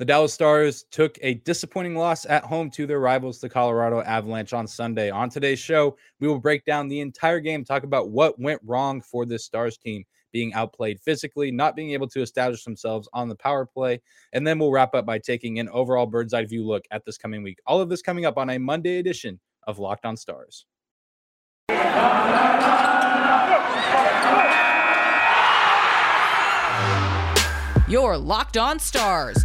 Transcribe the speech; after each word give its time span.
The 0.00 0.04
Dallas 0.04 0.34
Stars 0.34 0.86
took 0.90 1.16
a 1.22 1.34
disappointing 1.34 1.94
loss 1.94 2.26
at 2.26 2.42
home 2.42 2.68
to 2.72 2.84
their 2.84 2.98
rivals, 2.98 3.40
the 3.40 3.48
Colorado 3.48 4.00
Avalanche, 4.00 4.52
on 4.52 4.66
Sunday. 4.66 5.08
On 5.08 5.30
today's 5.30 5.60
show, 5.60 5.96
we 6.18 6.26
will 6.26 6.40
break 6.40 6.64
down 6.64 6.88
the 6.88 6.98
entire 6.98 7.38
game, 7.38 7.64
talk 7.64 7.84
about 7.84 8.10
what 8.10 8.36
went 8.40 8.60
wrong 8.64 9.00
for 9.00 9.24
this 9.24 9.44
Stars 9.44 9.78
team, 9.78 10.02
being 10.32 10.52
outplayed 10.52 10.98
physically, 10.98 11.52
not 11.52 11.76
being 11.76 11.92
able 11.92 12.08
to 12.08 12.22
establish 12.22 12.64
themselves 12.64 13.08
on 13.12 13.28
the 13.28 13.36
power 13.36 13.64
play, 13.64 14.02
and 14.32 14.44
then 14.44 14.58
we'll 14.58 14.72
wrap 14.72 14.96
up 14.96 15.06
by 15.06 15.16
taking 15.16 15.60
an 15.60 15.68
overall 15.68 16.06
bird's 16.06 16.34
eye 16.34 16.44
view 16.44 16.66
look 16.66 16.82
at 16.90 17.04
this 17.04 17.16
coming 17.16 17.44
week. 17.44 17.60
All 17.64 17.80
of 17.80 17.88
this 17.88 18.02
coming 18.02 18.24
up 18.24 18.36
on 18.36 18.50
a 18.50 18.58
Monday 18.58 18.98
edition 18.98 19.38
of 19.68 19.78
Locked 19.78 20.06
On 20.06 20.16
Stars. 20.16 20.66
Your 27.86 28.16
Locked 28.16 28.56
On 28.56 28.78
Stars, 28.80 29.44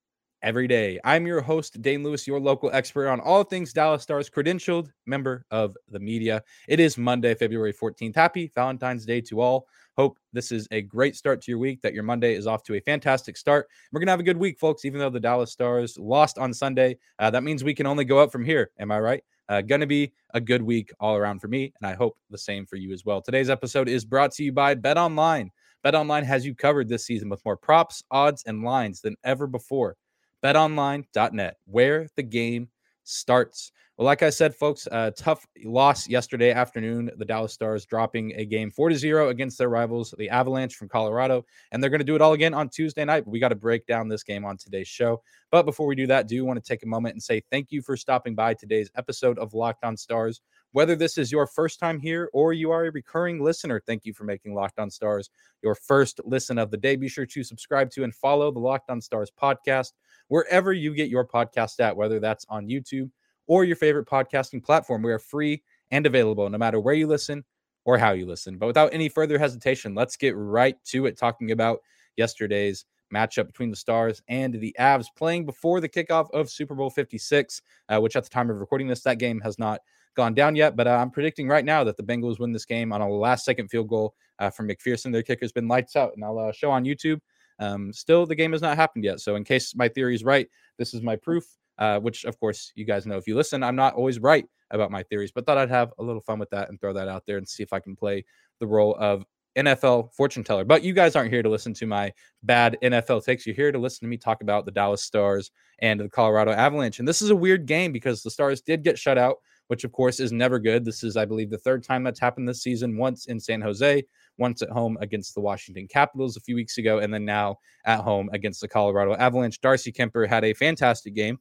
every 0.43 0.67
day. 0.67 0.99
I'm 1.03 1.27
your 1.27 1.41
host, 1.41 1.81
Dane 1.81 2.03
Lewis, 2.03 2.25
your 2.25 2.39
local 2.39 2.71
expert 2.73 3.07
on 3.07 3.19
all 3.19 3.43
things 3.43 3.73
Dallas 3.73 4.03
Stars, 4.03 4.29
credentialed 4.29 4.91
member 5.05 5.45
of 5.51 5.77
the 5.89 5.99
media. 5.99 6.43
It 6.67 6.79
is 6.79 6.97
Monday, 6.97 7.35
February 7.35 7.73
14th. 7.73 8.15
Happy 8.15 8.51
Valentine's 8.55 9.05
Day 9.05 9.21
to 9.21 9.41
all. 9.41 9.67
Hope 9.97 10.17
this 10.33 10.51
is 10.51 10.67
a 10.71 10.81
great 10.81 11.15
start 11.15 11.41
to 11.41 11.51
your 11.51 11.59
week, 11.59 11.81
that 11.81 11.93
your 11.93 12.03
Monday 12.03 12.33
is 12.33 12.47
off 12.47 12.63
to 12.63 12.75
a 12.75 12.81
fantastic 12.81 13.37
start. 13.37 13.67
We're 13.91 13.99
going 13.99 14.07
to 14.07 14.11
have 14.11 14.19
a 14.19 14.23
good 14.23 14.37
week, 14.37 14.57
folks, 14.57 14.85
even 14.85 14.99
though 14.99 15.09
the 15.09 15.19
Dallas 15.19 15.51
Stars 15.51 15.97
lost 15.99 16.37
on 16.37 16.53
Sunday. 16.53 16.97
Uh, 17.19 17.29
that 17.29 17.43
means 17.43 17.63
we 17.63 17.75
can 17.75 17.85
only 17.85 18.05
go 18.05 18.19
up 18.19 18.31
from 18.31 18.45
here. 18.45 18.71
Am 18.79 18.91
I 18.91 18.99
right? 18.99 19.23
Uh, 19.49 19.61
going 19.61 19.81
to 19.81 19.87
be 19.87 20.13
a 20.33 20.39
good 20.39 20.61
week 20.61 20.91
all 20.99 21.15
around 21.17 21.39
for 21.39 21.49
me, 21.49 21.73
and 21.81 21.89
I 21.89 21.93
hope 21.93 22.17
the 22.29 22.37
same 22.37 22.65
for 22.65 22.77
you 22.77 22.93
as 22.93 23.05
well. 23.05 23.21
Today's 23.21 23.49
episode 23.49 23.89
is 23.89 24.05
brought 24.05 24.31
to 24.33 24.43
you 24.43 24.53
by 24.53 24.75
Bet 24.75 24.97
Online. 24.97 25.51
Bet 25.83 25.93
Online 25.93 26.23
has 26.23 26.45
you 26.45 26.55
covered 26.55 26.87
this 26.87 27.05
season 27.05 27.27
with 27.27 27.43
more 27.43 27.57
props, 27.57 28.01
odds, 28.11 28.43
and 28.45 28.63
lines 28.63 29.01
than 29.01 29.17
ever 29.23 29.45
before 29.47 29.97
betonline.net, 30.43 31.57
where 31.65 32.07
the 32.15 32.23
game 32.23 32.69
starts. 33.03 33.71
Well, 33.97 34.05
like 34.05 34.23
I 34.23 34.31
said, 34.31 34.55
folks, 34.55 34.87
tough 35.15 35.45
loss 35.63 36.07
yesterday 36.09 36.51
afternoon. 36.51 37.11
The 37.17 37.25
Dallas 37.25 37.53
Stars 37.53 37.85
dropping 37.85 38.33
a 38.35 38.45
game 38.45 38.71
4 38.71 38.89
to 38.89 38.95
0 38.95 39.29
against 39.29 39.59
their 39.59 39.69
rivals, 39.69 40.15
the 40.17 40.29
Avalanche 40.29 40.75
from 40.75 40.89
Colorado. 40.89 41.45
And 41.71 41.83
they're 41.83 41.91
going 41.91 41.99
to 41.99 42.05
do 42.05 42.15
it 42.15 42.21
all 42.21 42.33
again 42.33 42.55
on 42.55 42.69
Tuesday 42.69 43.05
night. 43.05 43.25
But 43.25 43.31
We 43.31 43.39
got 43.39 43.49
to 43.49 43.55
break 43.55 43.85
down 43.85 44.07
this 44.07 44.23
game 44.23 44.43
on 44.43 44.57
today's 44.57 44.87
show. 44.87 45.21
But 45.51 45.67
before 45.67 45.85
we 45.85 45.95
do 45.95 46.07
that, 46.07 46.27
do 46.27 46.43
want 46.45 46.63
to 46.63 46.67
take 46.67 46.81
a 46.81 46.87
moment 46.87 47.13
and 47.13 47.21
say 47.21 47.43
thank 47.51 47.71
you 47.71 47.83
for 47.83 47.95
stopping 47.95 48.33
by 48.33 48.55
today's 48.55 48.89
episode 48.95 49.37
of 49.37 49.53
Locked 49.53 49.83
On 49.83 49.95
Stars. 49.95 50.41
Whether 50.71 50.95
this 50.95 51.17
is 51.17 51.31
your 51.31 51.45
first 51.45 51.79
time 51.79 51.99
here 51.99 52.29
or 52.33 52.53
you 52.53 52.71
are 52.71 52.85
a 52.85 52.91
recurring 52.91 53.43
listener, 53.43 53.83
thank 53.85 54.05
you 54.05 54.13
for 54.13 54.23
making 54.23 54.55
Locked 54.55 54.79
On 54.79 54.89
Stars 54.89 55.29
your 55.61 55.75
first 55.75 56.21
listen 56.23 56.57
of 56.57 56.71
the 56.71 56.77
day. 56.77 56.95
Be 56.95 57.09
sure 57.09 57.25
to 57.25 57.43
subscribe 57.43 57.91
to 57.91 58.03
and 58.03 58.15
follow 58.15 58.51
the 58.51 58.59
Locked 58.59 58.89
On 58.89 59.01
Stars 59.01 59.29
podcast 59.39 59.91
wherever 60.31 60.71
you 60.71 60.93
get 60.95 61.09
your 61.09 61.27
podcast 61.27 61.81
at, 61.81 61.93
whether 61.93 62.17
that's 62.17 62.45
on 62.47 62.65
YouTube 62.65 63.11
or 63.47 63.65
your 63.65 63.75
favorite 63.75 64.07
podcasting 64.07 64.63
platform. 64.63 65.01
We 65.01 65.11
are 65.11 65.19
free 65.19 65.61
and 65.91 66.05
available 66.05 66.49
no 66.49 66.57
matter 66.57 66.79
where 66.79 66.93
you 66.93 67.05
listen 67.05 67.43
or 67.83 67.97
how 67.97 68.11
you 68.11 68.25
listen. 68.25 68.57
But 68.57 68.67
without 68.67 68.93
any 68.93 69.09
further 69.09 69.37
hesitation, 69.37 69.93
let's 69.93 70.15
get 70.15 70.33
right 70.37 70.77
to 70.85 71.05
it 71.05 71.17
talking 71.17 71.51
about 71.51 71.79
yesterday's 72.15 72.85
matchup 73.13 73.47
between 73.47 73.71
the 73.71 73.75
Stars 73.75 74.21
and 74.29 74.53
the 74.53 74.73
Avs 74.79 75.07
playing 75.17 75.45
before 75.45 75.81
the 75.81 75.89
kickoff 75.89 76.31
of 76.31 76.49
Super 76.49 76.75
Bowl 76.75 76.89
56, 76.89 77.61
uh, 77.89 77.99
which 77.99 78.15
at 78.15 78.23
the 78.23 78.29
time 78.29 78.49
of 78.49 78.61
recording 78.61 78.87
this, 78.87 79.01
that 79.01 79.19
game 79.19 79.41
has 79.41 79.59
not 79.59 79.81
gone 80.15 80.33
down 80.33 80.55
yet. 80.55 80.77
But 80.77 80.87
uh, 80.87 80.91
I'm 80.91 81.11
predicting 81.11 81.49
right 81.49 81.65
now 81.65 81.83
that 81.83 81.97
the 81.97 82.03
Bengals 82.03 82.39
win 82.39 82.53
this 82.53 82.63
game 82.63 82.93
on 82.93 83.01
a 83.01 83.09
last 83.09 83.43
second 83.43 83.67
field 83.67 83.89
goal 83.89 84.15
uh, 84.39 84.49
from 84.49 84.69
McPherson. 84.69 85.11
Their 85.11 85.23
kicker's 85.23 85.51
been 85.51 85.67
lights 85.67 85.97
out, 85.97 86.13
and 86.15 86.23
I'll 86.23 86.39
uh, 86.39 86.53
show 86.53 86.71
on 86.71 86.85
YouTube 86.85 87.19
um, 87.61 87.93
still, 87.93 88.25
the 88.25 88.35
game 88.35 88.51
has 88.51 88.61
not 88.61 88.75
happened 88.75 89.05
yet. 89.05 89.21
So, 89.21 89.35
in 89.35 89.43
case 89.43 89.75
my 89.75 89.87
theory 89.87 90.15
is 90.15 90.23
right, 90.23 90.47
this 90.77 90.93
is 90.93 91.01
my 91.01 91.15
proof. 91.15 91.45
Uh, 91.77 91.99
which, 91.99 92.25
of 92.25 92.39
course, 92.39 92.71
you 92.75 92.85
guys 92.85 93.07
know 93.07 93.17
if 93.17 93.25
you 93.25 93.35
listen, 93.35 93.63
I'm 93.63 93.75
not 93.75 93.95
always 93.95 94.19
right 94.19 94.45
about 94.69 94.91
my 94.91 95.01
theories, 95.03 95.31
but 95.31 95.47
thought 95.47 95.57
I'd 95.57 95.69
have 95.69 95.91
a 95.97 96.03
little 96.03 96.21
fun 96.21 96.37
with 96.37 96.49
that 96.51 96.69
and 96.69 96.79
throw 96.79 96.93
that 96.93 97.07
out 97.07 97.23
there 97.25 97.37
and 97.37 97.47
see 97.47 97.63
if 97.63 97.73
I 97.73 97.79
can 97.79 97.95
play 97.95 98.23
the 98.59 98.67
role 98.67 98.95
of 98.99 99.25
NFL 99.57 100.13
fortune 100.13 100.43
teller. 100.43 100.63
But 100.63 100.83
you 100.83 100.93
guys 100.93 101.15
aren't 101.15 101.31
here 101.31 101.43
to 101.43 101.49
listen 101.49 101.73
to 101.75 101.85
my 101.85 102.13
bad 102.43 102.77
NFL 102.83 103.25
takes. 103.25 103.45
You're 103.45 103.55
here 103.55 103.71
to 103.71 103.79
listen 103.79 104.05
to 104.05 104.09
me 104.09 104.17
talk 104.17 104.41
about 104.41 104.65
the 104.65 104.71
Dallas 104.71 105.03
Stars 105.03 105.51
and 105.79 105.99
the 105.99 106.09
Colorado 106.09 106.51
Avalanche. 106.51 106.99
And 106.99 107.07
this 107.07 107.21
is 107.21 107.29
a 107.29 107.35
weird 107.35 107.65
game 107.65 107.91
because 107.91 108.21
the 108.21 108.31
Stars 108.31 108.61
did 108.61 108.83
get 108.83 108.97
shut 108.99 109.17
out, 109.17 109.37
which 109.71 109.85
of 109.85 109.93
course 109.93 110.19
is 110.19 110.33
never 110.33 110.59
good. 110.59 110.83
This 110.83 111.01
is, 111.01 111.15
I 111.15 111.23
believe, 111.23 111.49
the 111.49 111.57
third 111.57 111.81
time 111.81 112.03
that's 112.03 112.19
happened 112.19 112.45
this 112.45 112.61
season, 112.61 112.97
once 112.97 113.27
in 113.27 113.39
San 113.39 113.61
Jose, 113.61 114.03
once 114.37 114.61
at 114.61 114.69
home 114.69 114.97
against 114.99 115.33
the 115.33 115.39
Washington 115.39 115.87
Capitals 115.87 116.35
a 116.35 116.41
few 116.41 116.55
weeks 116.55 116.77
ago, 116.77 116.99
and 116.99 117.13
then 117.13 117.23
now 117.23 117.57
at 117.85 118.01
home 118.01 118.29
against 118.33 118.59
the 118.59 118.67
Colorado 118.67 119.15
Avalanche. 119.15 119.61
Darcy 119.61 119.93
Kuemper 119.93 120.27
had 120.27 120.43
a 120.43 120.53
fantastic 120.53 121.15
game. 121.15 121.39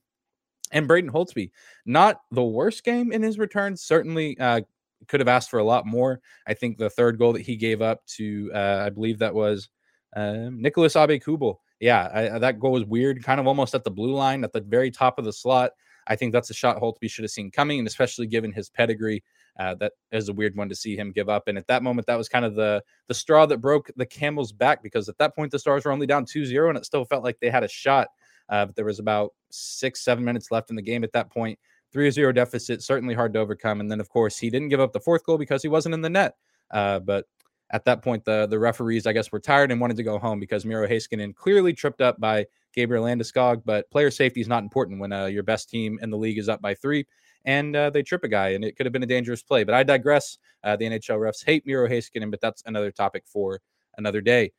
And 0.71 0.87
Braden 0.87 1.11
Holtby, 1.11 1.51
not 1.87 2.21
the 2.31 2.45
worst 2.45 2.85
game 2.85 3.11
in 3.11 3.21
his 3.21 3.37
return. 3.37 3.77
Certainly 3.77 4.39
uh, 4.39 4.61
could 5.09 5.19
have 5.19 5.27
asked 5.27 5.51
for 5.51 5.59
a 5.59 5.65
lot 5.65 5.85
more. 5.85 6.21
I 6.47 6.55
think 6.55 6.79
the 6.79 6.89
third 6.89 7.19
goal 7.19 7.33
that 7.33 7.43
he 7.43 7.57
gave 7.57 7.83
up 7.83 8.07
to, 8.15 8.49
uh, 8.55 8.85
I 8.87 8.91
believe 8.91 9.19
that 9.19 9.35
was 9.35 9.71
uh, 10.15 10.51
Nicolas 10.53 10.95
Aube-Kubel. 10.95 11.57
Yeah, 11.81 12.09
I, 12.15 12.39
that 12.39 12.61
goal 12.61 12.71
was 12.71 12.85
weird, 12.85 13.25
kind 13.25 13.41
of 13.41 13.49
almost 13.49 13.75
at 13.75 13.83
the 13.83 13.91
blue 13.91 14.15
line, 14.15 14.45
at 14.45 14.53
the 14.53 14.61
very 14.61 14.93
top 14.93 15.19
of 15.19 15.25
the 15.25 15.33
slot. 15.33 15.73
I 16.06 16.16
think 16.16 16.33
that's 16.33 16.50
a 16.50 16.55
shot 16.55 16.81
Holtby 16.81 17.11
should 17.11 17.25
have 17.25 17.31
seen 17.31 17.50
coming, 17.50 17.78
and 17.78 17.88
especially 17.88 18.27
given 18.27 18.53
his 18.53 18.69
pedigree, 18.71 19.22
uh, 19.59 19.75
that 19.77 19.93
is 20.12 20.28
a 20.28 20.33
weird 20.33 20.56
one 20.56 20.69
to 20.69 20.75
see 20.75 20.97
him 20.97 21.12
give 21.12 21.28
up. 21.28 21.49
And 21.49 21.59
at 21.59 21.66
that 21.69 21.83
moment, 21.83 22.06
that 22.06 22.16
was 22.16 22.28
kind 22.28 22.44
of 22.44 22.55
the 22.55 22.83
the 23.09 23.15
straw 23.15 23.47
that 23.47 23.59
broke 23.59 23.91
the 23.97 24.06
camel's 24.06 24.53
back 24.53 24.83
because 24.83 25.09
at 25.09 25.19
that 25.19 25.34
point 25.34 25.50
the 25.50 25.59
Stars 25.59 25.84
were 25.84 25.93
only 25.93 26.06
down 26.06 26.25
2-0 26.25 26.69
and 26.69 26.78
it 26.78 26.87
still 26.87 27.05
felt 27.05 27.25
like 27.25 27.38
they 27.41 27.50
had 27.50 27.65
a 27.65 27.69
shot. 27.69 28.09
Uh, 28.49 28.66
but 28.66 28.77
there 28.77 28.84
was 28.84 28.99
about 28.99 29.33
six, 29.50 30.03
seven 30.05 30.25
minutes 30.25 30.50
left 30.50 30.71
in 30.71 30.77
the 30.77 30.83
game 30.83 31.05
at 31.05 31.12
that 31.12 31.31
point. 31.31 31.59
3-0 31.94 32.34
deficit, 32.34 32.82
certainly 32.82 33.15
hard 33.15 33.32
to 33.34 33.41
overcome. 33.41 33.81
And 33.81 33.91
then, 33.91 34.00
of 34.00 34.09
course, 34.09 34.38
he 34.38 34.50
didn't 34.50 34.69
give 34.69 34.81
up 34.81 34.93
the 34.93 35.00
fourth 35.00 35.25
goal 35.25 35.38
because 35.38 35.62
he 35.62 35.69
wasn't 35.69 35.94
in 35.94 36.03
the 36.03 36.11
net. 36.11 36.34
Uh, 36.71 37.00
but 37.00 37.27
at 37.71 37.84
that 37.84 38.03
point, 38.03 38.25
the 38.25 38.47
the 38.47 38.59
referees, 38.59 39.06
I 39.06 39.12
guess, 39.12 39.31
were 39.31 39.41
tired 39.41 39.71
and 39.71 39.81
wanted 39.81 39.97
to 39.97 40.03
go 40.03 40.19
home 40.19 40.41
because 40.41 40.65
Miro 40.65 40.87
Heiskanen 40.87 41.34
clearly 41.34 41.72
tripped 41.72 42.00
up 42.00 42.21
by 42.21 42.47
Gabriel 42.75 43.04
Landeskog. 43.04 43.62
But 43.64 43.91
player 43.91 44.10
safety 44.10 44.41
is 44.41 44.48
not 44.48 44.62
important 44.62 45.00
when 45.00 45.12
uh, 45.12 45.26
your 45.26 45.42
best 45.42 45.70
team 45.70 45.98
in 46.03 46.10
the 46.10 46.19
league 46.19 46.38
is 46.38 46.48
up 46.48 46.60
by 46.60 46.75
three 46.75 47.06
and 47.44 47.75
uh, 47.75 47.91
they 47.91 48.03
trip 48.03 48.25
a 48.25 48.28
guy, 48.28 48.50
and 48.50 48.64
it 48.64 48.76
could 48.76 48.86
have 48.86 48.92
been 48.92 49.03
a 49.03 49.06
dangerous 49.06 49.42
play. 49.42 49.64
But 49.64 49.75
I 49.75 49.82
digress. 49.82 50.38
Uh, 50.62 50.76
the 50.76 50.84
NHL 50.84 51.19
refs 51.19 51.44
hate 51.44 51.66
Miro 51.66 51.88
Heiskanen, 51.88 52.31
but 52.31 52.41
that's 52.41 52.62
another 52.66 52.91
topic 52.91 53.25
for 53.26 53.60
another 53.97 54.20
day. 54.20 54.53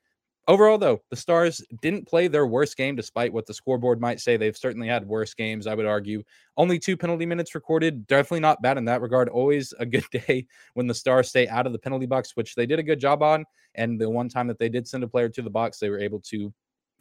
Overall, 0.48 0.80
though, 0.80 1.04
the 1.12 1.16
Stars 1.16 1.64
didn't 1.84 2.08
play 2.08 2.28
their 2.28 2.48
worst 2.48 2.76
game, 2.76 2.96
despite 2.96 3.32
what 3.32 3.46
the 3.46 3.54
scoreboard 3.54 4.02
might 4.02 4.20
say. 4.20 4.38
They've 4.38 4.58
certainly 4.58 4.88
had 4.88 5.08
worse 5.08 5.36
games, 5.36 5.68
I 5.68 5.76
would 5.76 5.86
argue. 5.86 6.24
Only 6.58 6.80
two 6.80 6.98
penalty 6.98 7.28
minutes 7.28 7.54
recorded. 7.54 8.08
Definitely 8.08 8.40
not 8.40 8.62
bad 8.62 8.80
in 8.80 8.86
that 8.86 9.02
regard. 9.02 9.30
Always 9.30 9.72
a 9.78 9.86
good 9.86 10.04
day 10.12 10.48
when 10.74 10.88
the 10.88 10.96
Stars 10.96 11.30
stay 11.30 11.48
out 11.48 11.68
of 11.68 11.74
the 11.74 11.80
penalty 11.80 12.08
box, 12.08 12.36
which 12.36 12.56
they 12.56 12.66
did 12.66 12.80
a 12.80 12.84
good 12.84 13.00
job 13.00 13.22
on. 13.22 13.46
And 13.76 14.02
the 14.02 14.10
one 14.10 14.30
time 14.30 14.48
that 14.48 14.58
they 14.58 14.68
did 14.68 14.88
send 14.88 15.04
a 15.04 15.08
player 15.08 15.30
to 15.30 15.42
the 15.44 15.50
box, 15.50 15.78
they 15.78 15.92
were 15.92 16.00
able 16.00 16.20
to 16.22 16.52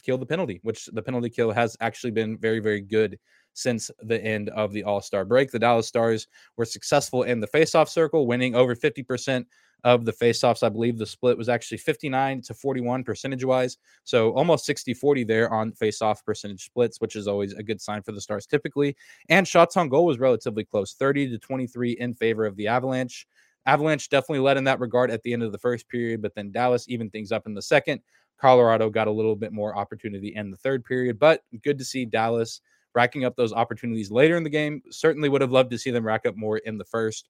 kill 0.01 0.19
the 0.19 0.27
penalty, 0.27 0.61
which 0.63 0.87
the 0.87 1.03
penalty 1.03 1.31
kill 1.31 1.51
has 1.51 1.77
actually 1.81 2.11
been 2.11 2.39
very, 2.39 2.61
very 2.61 2.81
good 2.81 3.19
since 3.53 3.91
the 4.03 4.23
end 4.23 4.49
of 4.51 4.73
the 4.73 4.85
All 4.85 5.01
Star 5.01 5.25
break. 5.25 5.51
The 5.51 5.59
Dallas 5.59 5.87
Stars 5.87 6.29
were 6.57 6.65
successful 6.65 7.25
in 7.25 7.41
the 7.41 7.49
faceoff 7.49 7.89
circle, 7.89 8.27
winning 8.27 8.55
over 8.55 8.75
50% 8.75 9.45
of 9.85 10.05
the 10.05 10.13
faceoffs. 10.13 10.63
I 10.63 10.69
believe 10.69 10.99
the 10.99 11.07
split 11.07 11.39
was 11.39 11.49
actually 11.49 11.79
59 11.79 12.43
to 12.43 12.55
41 12.55 13.05
percentage 13.05 13.45
wise. 13.45 13.79
So 14.05 14.33
almost 14.33 14.67
60 14.67 14.95
40 14.95 15.25
there 15.25 15.53
on 15.53 15.73
faceoff 15.73 16.25
percentage 16.25 16.65
splits, 16.65 17.01
which 17.01 17.17
is 17.17 17.27
always 17.27 17.55
a 17.55 17.63
good 17.63 17.81
sign 17.81 18.03
for 18.03 18.13
the 18.13 18.21
Stars 18.21 18.47
typically. 18.47 18.97
And 19.29 19.47
shots 19.47 19.77
on 19.77 19.89
goal 19.89 20.07
was 20.07 20.19
relatively 20.19 20.65
close 20.65 20.95
30 20.95 21.31
to 21.31 21.39
23 21.39 21.93
in 21.93 22.15
favor 22.15 22.47
of 22.47 22.57
the 22.57 22.69
Avalanche. 22.69 23.27
Avalanche 23.67 24.09
definitely 24.09 24.41
led 24.41 24.57
in 24.57 24.65
that 24.65 24.81
regard 24.81 25.11
at 25.11 25.23
the 25.23 25.33
end 25.33 25.43
of 25.43 25.53
the 25.53 25.59
first 25.59 25.89
period, 25.89 26.23
but 26.23 26.35
then 26.35 26.51
Dallas 26.51 26.89
evened 26.89 27.13
things 27.13 27.31
up 27.31 27.47
in 27.47 27.55
the 27.55 27.63
second. 27.63 28.01
Colorado 28.41 28.89
got 28.89 29.09
a 29.09 29.13
little 29.13 29.37
bit 29.37 29.53
more 29.53 29.77
opportunity 29.77 30.35
in 30.35 30.51
the 30.51 30.57
third 30.57 30.85
period, 30.85 31.19
but 31.19 31.43
good 31.63 31.79
to 31.79 31.85
see 31.85 32.05
Dallas 32.05 32.61
racking 32.95 33.25
up 33.25 33.37
those 33.37 33.53
opportunities 33.53 34.11
later 34.11 34.37
in 34.37 34.43
the 34.43 34.51
game. 34.51 34.83
Certainly 34.91 35.29
would 35.29 35.41
have 35.41 35.53
loved 35.53 35.71
to 35.71 35.79
see 35.79 35.91
them 35.91 36.07
rack 36.07 36.27
up 36.27 36.37
more 36.37 36.59
in 36.59 36.79
the 36.79 36.85
first. 36.85 37.29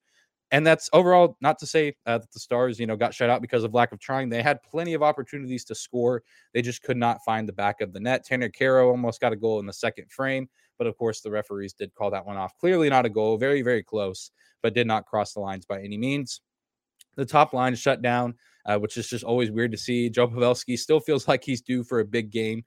And 0.53 0.67
that's 0.67 0.91
overall 0.93 1.37
not 1.41 1.59
to 1.61 1.67
say 1.67 1.95
uh, 2.07 2.19
that 2.19 2.33
the 2.33 2.41
Stars, 2.41 2.81
you 2.81 2.87
know, 2.87 2.97
got 2.97 3.15
shut 3.15 3.31
out 3.31 3.41
because 3.41 3.63
of 3.63 3.73
lack 3.73 3.93
of 3.93 4.01
trying. 4.01 4.29
They 4.29 4.43
had 4.43 4.63
plenty 4.63 4.95
of 4.95 5.03
opportunities 5.03 5.65
to 5.67 5.77
score. 5.77 6.23
They 6.55 6.63
just 6.63 6.83
could 6.83 6.97
not 6.97 7.23
find 7.25 7.49
the 7.49 7.53
back 7.53 7.81
of 7.81 7.93
the 7.93 8.01
net. 8.01 8.25
Tanner 8.25 8.49
Kero 8.49 8.91
almost 8.91 9.21
got 9.21 9.33
a 9.33 9.37
goal 9.37 9.61
in 9.61 9.67
the 9.67 9.73
second 9.73 10.11
frame, 10.11 10.49
But 10.77 10.89
of 10.89 10.97
course, 10.97 11.21
the 11.21 11.31
referees 11.31 11.73
did 11.73 11.95
call 11.95 12.11
that 12.11 12.27
one 12.27 12.37
off. 12.37 12.57
Clearly 12.59 12.91
not 12.91 13.07
a 13.07 13.11
goal, 13.11 13.37
very, 13.37 13.63
very 13.63 13.83
close, 13.83 14.33
but 14.61 14.75
did 14.75 14.89
not 14.89 15.07
cross 15.07 15.35
the 15.35 15.41
lines 15.41 15.67
by 15.67 15.83
any 15.83 15.97
means. 15.97 16.41
The 17.17 17.27
top 17.27 17.53
line 17.53 17.75
shut 17.77 18.03
down, 18.03 18.35
uh, 18.67 18.79
which 18.79 18.97
is 18.97 19.09
just 19.09 19.25
always 19.25 19.51
weird 19.51 19.73
to 19.73 19.79
see. 19.79 20.11
Joe 20.11 20.29
Pavelski 20.29 20.79
still 20.79 21.01
feels 21.01 21.29
like 21.29 21.45
he's 21.45 21.61
due 21.61 21.83
for 21.83 22.01
a 22.01 22.05
big 22.05 22.31
game. 22.31 22.65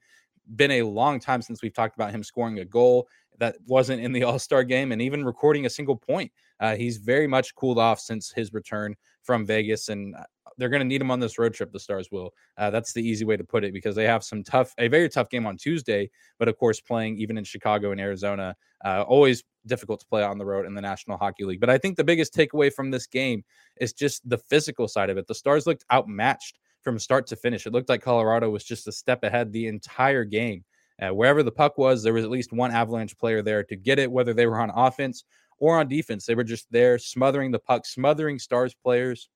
Been 0.56 0.72
a 0.72 0.82
long 0.82 1.20
time 1.20 1.42
since 1.42 1.62
we've 1.62 1.74
talked 1.74 1.96
about 1.96 2.10
him 2.10 2.22
scoring 2.22 2.58
a 2.58 2.64
goal 2.64 3.08
that 3.38 3.56
wasn't 3.66 4.02
in 4.02 4.12
the 4.12 4.22
All 4.24 4.38
Star 4.38 4.64
game 4.64 4.92
and 4.92 5.00
even 5.00 5.24
recording 5.24 5.66
a 5.66 5.70
single 5.70 5.96
point. 5.96 6.30
Uh, 6.60 6.76
he's 6.76 6.98
very 6.98 7.26
much 7.26 7.54
cooled 7.54 7.78
off 7.78 8.00
since 8.00 8.30
his 8.30 8.52
return 8.52 8.94
from 9.22 9.46
Vegas, 9.46 9.88
and 9.88 10.14
uh, 10.14 10.24
they're 10.58 10.68
going 10.68 10.80
to 10.80 10.86
need 10.86 11.00
him 11.00 11.10
on 11.10 11.20
this 11.20 11.38
road 11.38 11.54
trip. 11.54 11.72
The 11.72 11.80
Stars 11.80 12.08
will. 12.10 12.32
Uh, 12.56 12.70
that's 12.70 12.92
the 12.92 13.06
easy 13.06 13.24
way 13.24 13.36
to 13.36 13.44
put 13.44 13.64
it 13.64 13.72
because 13.72 13.94
they 13.94 14.04
have 14.04 14.24
some 14.24 14.42
tough, 14.42 14.74
a 14.78 14.88
very 14.88 15.08
tough 15.08 15.28
game 15.30 15.46
on 15.46 15.56
Tuesday. 15.56 16.10
But 16.38 16.48
of 16.48 16.56
course, 16.56 16.80
playing 16.80 17.18
even 17.18 17.38
in 17.38 17.44
Chicago 17.44 17.92
and 17.92 18.00
Arizona, 18.00 18.56
uh, 18.84 19.02
always 19.02 19.42
difficult 19.66 20.00
to 20.00 20.06
play 20.06 20.22
on 20.22 20.38
the 20.38 20.44
road 20.44 20.66
in 20.66 20.74
the 20.74 20.82
National 20.82 21.16
Hockey 21.16 21.44
League. 21.44 21.60
But 21.60 21.70
I 21.70 21.78
think 21.78 21.96
the 21.96 22.04
biggest 22.04 22.34
takeaway 22.34 22.72
from 22.72 22.90
this 22.90 23.06
game 23.06 23.44
is 23.80 23.92
just 23.92 24.28
the 24.28 24.38
physical 24.38 24.88
side 24.88 25.10
of 25.10 25.16
it. 25.16 25.26
The 25.26 25.34
Stars 25.34 25.66
looked 25.66 25.84
outmatched 25.92 26.58
from 26.82 26.98
start 26.98 27.26
to 27.28 27.36
finish. 27.36 27.66
It 27.66 27.72
looked 27.72 27.88
like 27.88 28.02
Colorado 28.02 28.50
was 28.50 28.62
just 28.62 28.86
a 28.86 28.92
step 28.92 29.24
ahead 29.24 29.52
the 29.52 29.66
entire 29.66 30.24
game. 30.24 30.64
Uh, 31.02 31.08
wherever 31.08 31.42
the 31.42 31.50
puck 31.50 31.76
was, 31.76 32.02
there 32.02 32.12
was 32.12 32.24
at 32.24 32.30
least 32.30 32.52
one 32.52 32.70
Avalanche 32.70 33.16
player 33.18 33.42
there 33.42 33.64
to 33.64 33.74
get 33.74 33.98
it, 33.98 34.10
whether 34.10 34.32
they 34.32 34.46
were 34.46 34.60
on 34.60 34.70
offense 34.70 35.24
or 35.58 35.78
on 35.78 35.88
defense. 35.88 36.26
They 36.26 36.34
were 36.34 36.44
just 36.44 36.70
there 36.70 36.98
smothering 36.98 37.50
the 37.50 37.58
puck, 37.58 37.86
smothering 37.86 38.38
Stars 38.38 38.74
players. 38.74 39.28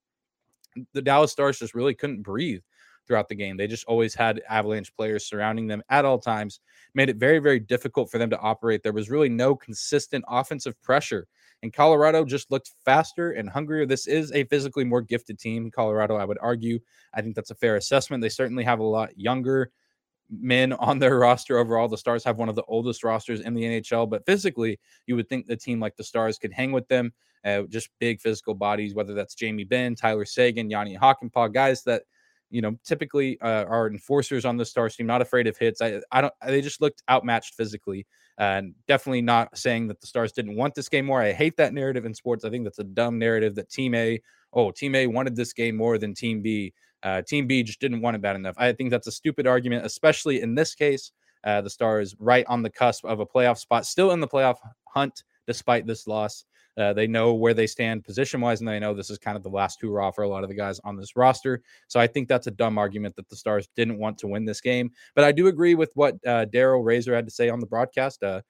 The 0.92 1.02
Dallas 1.02 1.32
Stars 1.32 1.58
just 1.58 1.75
really 1.75 1.94
couldn't 1.94 2.22
breathe 2.22 2.62
throughout 3.06 3.28
the 3.28 3.34
game. 3.34 3.56
They 3.56 3.66
just 3.66 3.86
always 3.86 4.14
had 4.14 4.42
Avalanche 4.48 4.94
players 4.94 5.26
surrounding 5.26 5.66
them 5.66 5.82
at 5.88 6.04
all 6.04 6.19
times, 6.19 6.60
made 6.94 7.08
it 7.08 7.16
very, 7.16 7.38
very 7.38 7.58
difficult 7.58 8.10
for 8.10 8.19
them 8.19 8.30
to 8.30 8.38
operate. 8.38 8.82
There 8.82 8.92
was 8.92 9.10
really 9.10 9.30
no 9.30 9.56
consistent 9.56 10.25
offensive 10.28 10.80
pressure. 10.82 11.26
And 11.62 11.72
Colorado 11.72 12.25
just 12.25 12.52
looked 12.52 12.70
faster 12.84 13.32
and 13.32 13.48
hungrier. 13.48 13.86
This 13.86 14.06
is 14.06 14.30
a 14.32 14.44
physically 14.44 14.84
more 14.84 15.02
gifted 15.02 15.40
team. 15.40 15.70
Colorado, 15.70 16.16
I 16.16 16.25
would 16.25 16.38
argue. 16.40 16.78
I 17.14 17.22
think 17.22 17.34
that's 17.34 17.50
a 17.50 17.56
fair 17.56 17.76
assessment. 17.76 18.22
They 18.22 18.28
certainly 18.28 18.62
have 18.62 18.78
a 18.78 18.84
lot 18.84 19.19
younger 19.19 19.72
men 20.30 20.72
on 20.75 20.98
their 20.98 21.19
roster 21.19 21.58
overall. 21.58 21.88
The 21.88 21.98
Stars 21.98 22.25
have 22.25 22.38
one 22.38 22.48
of 22.48 22.54
the 22.54 22.64
oldest 22.64 23.04
rosters 23.04 23.40
in 23.40 23.54
the 23.54 23.62
NHL, 23.62 24.08
but 24.08 24.26
physically, 24.26 24.78
you 25.06 25.16
would 25.16 25.28
think 25.28 25.46
the 25.46 25.56
team 25.56 25.80
like 25.80 25.96
the 25.96 26.04
Stars 26.04 26.38
could 26.38 26.52
hang 26.52 26.72
with 26.72 26.86
them. 26.88 27.12
Uh, 27.44 27.62
just 27.69 27.88
big 28.00 28.20
physical 28.20 28.54
bodies, 28.54 28.94
whether 28.94 29.14
that's 29.14 29.34
Jamie 29.34 29.64
Benn, 29.64 29.94
Tyler 29.94 30.25
Seguin, 30.25 30.70
Jani 30.70 30.96
Hakanpää, 30.96 31.52
guys 31.52 31.82
that 31.84 32.02
you 32.50 32.60
know 32.60 32.76
typically 32.84 33.40
uh, 33.40 33.64
are 33.64 33.88
enforcers 33.88 34.44
on 34.44 34.56
the 34.56 34.64
Stars 34.64 34.96
team, 34.96 35.06
not 35.06 35.22
afraid 35.22 35.46
of 35.46 35.56
hits. 35.56 35.80
I, 35.80 36.00
I 36.10 36.20
don't. 36.20 36.34
They 36.44 36.60
just 36.60 36.81
looked 36.81 37.02
outmatched 37.08 37.54
physically, 37.54 38.06
and 38.38 38.74
definitely 38.86 39.22
not 39.22 39.56
saying 39.56 39.88
that 39.88 40.00
the 40.00 40.06
Stars 40.06 40.32
didn't 40.32 40.56
want 40.56 40.74
this 40.74 40.88
game 40.88 41.06
more. 41.06 41.22
I 41.22 41.32
hate 41.32 41.56
that 41.58 41.72
narrative 41.72 42.04
in 42.04 42.14
sports. 42.14 42.44
I 42.44 42.50
think 42.50 42.64
that's 42.64 42.81
a 42.81 42.84
dumb 42.84 43.19
narrative 43.19 43.54
that 43.54 43.70
Team 43.70 43.94
A, 43.94 44.20
oh, 44.52 44.70
Team 44.72 44.94
A 44.94 45.06
wanted 45.06 45.36
this 45.36 45.52
game 45.52 45.76
more 45.76 45.96
than 45.98 46.14
Team 46.14 46.42
B. 46.42 46.72
Uh, 47.02 47.22
Team 47.22 47.46
B 47.46 47.62
just 47.62 47.80
didn't 47.80 48.00
want 48.00 48.16
it 48.16 48.22
bad 48.22 48.36
enough. 48.36 48.54
I 48.58 48.72
think 48.72 48.90
that's 48.90 49.06
a 49.06 49.12
stupid 49.12 49.46
argument, 49.46 49.86
especially 49.86 50.40
in 50.42 50.54
this 50.54 50.74
case. 50.74 51.12
Uh, 51.44 51.60
the 51.60 51.70
Stars 51.70 52.16
right 52.18 52.44
on 52.48 52.62
the 52.62 52.70
cusp 52.70 53.04
of 53.04 53.20
a 53.20 53.26
playoff 53.26 53.58
spot, 53.58 53.86
still 53.86 54.10
in 54.10 54.20
the 54.20 54.26
playoff 54.26 54.56
hunt 54.88 55.22
despite 55.46 55.86
this 55.86 56.06
loss. 56.06 56.44
Uh, 56.76 56.92
they 56.92 57.08
know 57.08 57.34
where 57.34 57.54
they 57.54 57.66
stand 57.66 58.04
position 58.04 58.40
wise, 58.40 58.60
and 58.60 58.68
they 58.68 58.78
know 58.78 58.94
this 58.94 59.10
is 59.10 59.18
kind 59.18 59.36
of 59.36 59.42
the 59.42 59.48
last 59.48 59.80
hurrah 59.80 60.12
for 60.12 60.22
a 60.22 60.28
lot 60.28 60.44
of 60.44 60.48
the 60.48 60.54
guys 60.54 60.80
on 60.84 60.96
this 60.96 61.16
roster. 61.16 61.60
So 61.88 61.98
I 61.98 62.06
think 62.06 62.28
that's 62.28 62.46
a 62.46 62.52
dumb 62.52 62.78
argument 62.78 63.16
that 63.16 63.28
the 63.28 63.36
Stars 63.36 63.68
didn't 63.74 63.98
want 63.98 64.16
to 64.18 64.28
win 64.28 64.44
this 64.44 64.60
game. 64.60 64.92
But 65.16 65.24
I 65.24 65.32
do 65.32 65.48
agree 65.48 65.74
with 65.74 65.90
what 65.94 66.14
uh, 66.24 66.46
Daryl 66.46 66.84
Razor 66.84 67.14
had 67.14 67.26
to 67.26 67.32
say 67.32 67.48
on 67.48 67.58
the 67.58 67.66
broadcast. 67.66 68.22
Uh, 68.22 68.42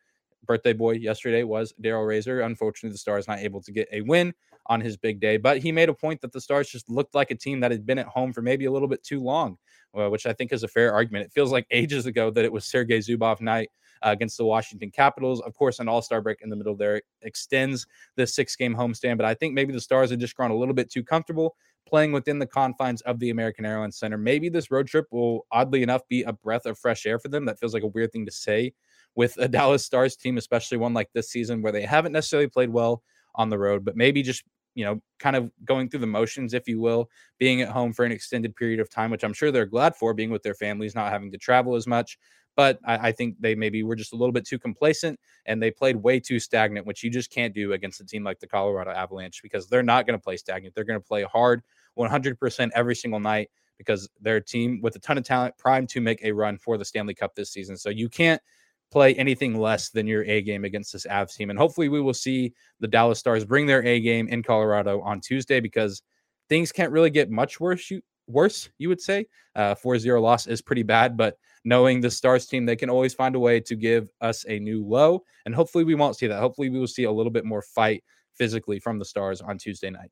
birthday 0.47 0.73
boy 0.73 0.93
yesterday 0.93 1.43
was 1.43 1.75
Daryl 1.83 2.07
Razor. 2.07 2.41
Unfortunately, 2.41 2.93
the 2.93 2.99
Stars 2.99 3.29
not 3.29 3.39
able 3.39 3.63
to 3.63 3.73
get 3.73 3.89
a 3.93 4.01
win 4.03 4.35
on 4.67 4.81
his 4.81 4.97
big 4.97 5.21
day. 5.21 5.37
But 5.37 5.59
he 5.59 5.73
made 5.73 5.89
a 5.89 5.95
point 5.95 6.21
that 6.21 6.33
the 6.33 6.41
Stars 6.41 6.69
just 6.69 6.91
looked 6.91 7.15
like 7.15 7.31
a 7.31 7.35
team 7.35 7.61
that 7.61 7.71
had 7.71 7.87
been 7.87 7.99
at 7.99 8.07
home 8.07 8.33
for 8.33 8.43
maybe 8.43 8.67
a 8.67 8.73
little 8.73 8.89
bit 8.89 9.03
too 9.03 9.21
long, 9.21 9.57
uh, 9.99 10.09
which 10.09 10.27
I 10.27 10.33
think 10.33 10.53
is 10.53 10.63
a 10.63 10.69
fair 10.69 10.93
argument. 10.93 11.27
It 11.27 11.33
feels 11.33 11.53
like 11.53 11.67
ages 11.71 12.07
ago 12.07 12.31
that 12.31 12.45
it 12.45 12.53
was 12.53 12.65
Sergei 12.65 12.99
Zubov 12.99 13.41
night 13.41 13.71
uh, 14.05 14.11
against 14.11 14.37
the 14.37 14.45
Washington 14.45 14.91
Capitals. 14.91 15.41
Of 15.41 15.55
course, 15.55 15.81
an 15.81 15.89
all 15.89 16.03
star 16.03 16.21
break 16.21 16.39
in 16.43 16.51
the 16.51 16.57
middle 16.57 16.77
there 16.77 17.03
extends 17.23 17.87
the 18.17 18.27
six 18.27 18.57
game 18.57 18.75
homestand, 18.75 19.17
but 19.17 19.27
I 19.27 19.35
think 19.35 19.55
maybe 19.55 19.73
the 19.73 19.81
Stars 19.81 20.11
had 20.11 20.21
just 20.21 20.37
grown 20.37 20.51
a 20.51 20.57
little 20.57 20.75
bit 20.75 20.91
too 20.91 21.03
comfortable 21.03 21.57
playing 21.87 22.13
within 22.13 22.39
the 22.39 22.47
confines 22.47 23.01
of 23.03 23.19
the 23.19 23.31
American 23.31 23.65
Airlines 23.65 23.99
Center. 23.99 24.19
Maybe 24.19 24.51
this 24.51 24.71
road 24.71 24.87
trip 24.87 25.07
will, 25.11 25.47
oddly 25.51 25.83
enough, 25.83 26.07
be 26.07 26.23
a 26.23 26.33
breath 26.35 26.67
of 26.67 26.79
fresh 26.79 27.07
air 27.07 27.19
for 27.19 27.29
them. 27.29 27.47
That 27.47 27.59
feels 27.59 27.73
like 27.73 27.83
a 27.83 27.89
weird 27.89 28.13
thing 28.13 28.27
to 28.27 28.33
say 28.33 28.75
with 29.19 29.37
a 29.39 29.49
Dallas 29.49 29.85
Stars 29.85 30.15
team, 30.15 30.39
especially 30.39 30.79
one 30.79 30.95
like 30.95 31.11
this 31.13 31.29
season 31.29 31.61
where 31.61 31.73
they 31.73 31.83
haven't 31.83 32.13
necessarily 32.13 32.47
played 32.47 32.71
well 32.71 33.03
on 33.35 33.49
the 33.49 33.59
road, 33.59 33.85
but 33.85 33.97
maybe 33.97 34.23
just 34.23 34.45
you 34.77 34.85
know, 34.85 35.03
kind 35.19 35.35
of 35.35 35.51
going 35.65 35.89
through 35.89 35.99
the 35.99 36.07
motions, 36.07 36.55
if 36.55 36.69
you 36.69 36.79
will, 36.79 37.11
being 37.37 37.61
at 37.61 37.69
home 37.69 37.93
for 37.93 38.05
an 38.05 38.13
extended 38.13 38.55
period 38.55 38.79
of 38.79 38.89
time, 38.89 39.11
which 39.11 39.25
I'm 39.25 39.33
sure 39.33 39.51
they're 39.51 39.67
glad 39.67 39.97
for, 39.97 40.15
being 40.15 40.31
with 40.31 40.45
their 40.45 40.55
families, 40.55 40.95
not 40.95 41.11
having 41.11 41.33
to 41.33 41.39
travel 41.39 41.75
as 41.75 41.85
much. 41.85 42.17
But 42.55 42.79
I, 42.85 43.09
I, 43.09 43.13
think 43.13 43.35
they 43.41 43.57
maybe 43.57 43.83
were 43.83 43.97
just 43.97 44.13
a 44.13 44.17
little 44.17 44.31
bit 44.31 44.47
too 44.47 44.57
complacent 44.57 45.19
and 45.47 45.61
they 45.61 45.73
played 45.73 45.97
way 45.97 46.21
too 46.21 46.39
stagnant, 46.39 46.87
which 46.87 47.03
you 47.03 47.11
just 47.11 47.29
can't 47.33 47.53
do 47.53 47.73
against 47.73 48.01
a 48.01 48.05
team 48.05 48.23
like 48.23 48.39
the 48.39 48.47
Colorado 48.47 48.93
Avalanche 48.93 49.43
because 49.43 49.67
they're 49.67 49.83
not 49.83 50.07
going 50.07 50.17
to 50.17 50.23
play 50.23 50.37
stagnant. 50.37 50.77
They're 50.77 50.85
going 50.85 51.01
to 51.01 51.05
play 51.05 51.25
hard 51.25 51.63
100% 51.99 52.71
every 52.73 52.95
single 52.95 53.19
night 53.19 53.51
because 53.79 54.09
they're 54.21 54.37
a 54.37 54.45
team 54.45 54.81
with 54.81 54.95
a 54.95 55.01
ton 55.01 55.19
of 55.19 55.25
talent, 55.25 55.59
primed 55.59 55.89
to 55.89 56.01
make 56.01 56.23
a 56.23 56.31
run 56.31 56.57
for 56.57 56.79
the 56.79 56.85
Stanley 56.85 57.15
Cup 57.15 57.35
this 57.35 57.51
season. 57.51 57.77
So 57.77 57.91
you 57.91 58.09
can't 58.09 58.41
play 58.91 59.15
anything 59.15 59.59
less 59.59 59.91
than 59.91 60.07
your 60.07 60.25
A 60.25 60.43
game 60.43 60.65
against 60.65 60.93
this 60.93 61.07
Avs 61.07 61.35
team. 61.35 61.51
And 61.51 61.59
hopefully 61.59 61.89
we 61.89 62.01
will 62.01 62.15
see 62.15 62.53
the 62.81 62.89
Dallas 62.89 63.19
Stars 63.19 63.45
bring 63.45 63.67
their 63.67 63.85
A 63.85 64.01
game 64.01 64.29
in 64.29 64.43
Colorado 64.43 65.01
on 65.03 65.21
Tuesday 65.21 65.61
because 65.61 66.03
things 66.49 66.73
can't 66.73 66.93
really 66.93 67.11
get 67.11 67.31
much 67.31 67.61
worse. 67.61 67.91
You 67.91 68.01
worse, 68.27 68.69
you 68.79 68.89
would 68.89 69.01
say. 69.01 69.27
Uh 69.55 69.75
4-0 69.75 70.21
loss 70.23 70.47
is 70.47 70.63
pretty 70.63 70.83
bad, 70.83 71.17
but 71.17 71.37
knowing 71.65 72.01
the 72.01 72.11
Stars 72.11 72.47
team, 72.47 72.65
they 72.65 72.77
can 72.77 72.91
always 72.91 73.15
find 73.15 73.35
a 73.35 73.41
way 73.41 73.61
to 73.61 73.77
give 73.77 74.09
us 74.21 74.45
a 74.49 74.59
new 74.59 74.85
low. 74.85 75.23
And 75.45 75.55
hopefully 75.55 75.85
we 75.85 75.95
won't 75.95 76.17
see 76.17 76.27
that. 76.27 76.41
Hopefully 76.41 76.71
we 76.71 76.79
will 76.79 76.87
see 76.87 77.05
a 77.05 77.13
little 77.13 77.33
bit 77.33 77.45
more 77.45 77.63
fight 77.63 78.03
physically 78.35 78.79
from 78.79 78.99
the 78.99 79.05
Stars 79.05 79.41
on 79.41 79.59
Tuesday 79.59 79.91
night. 79.91 80.11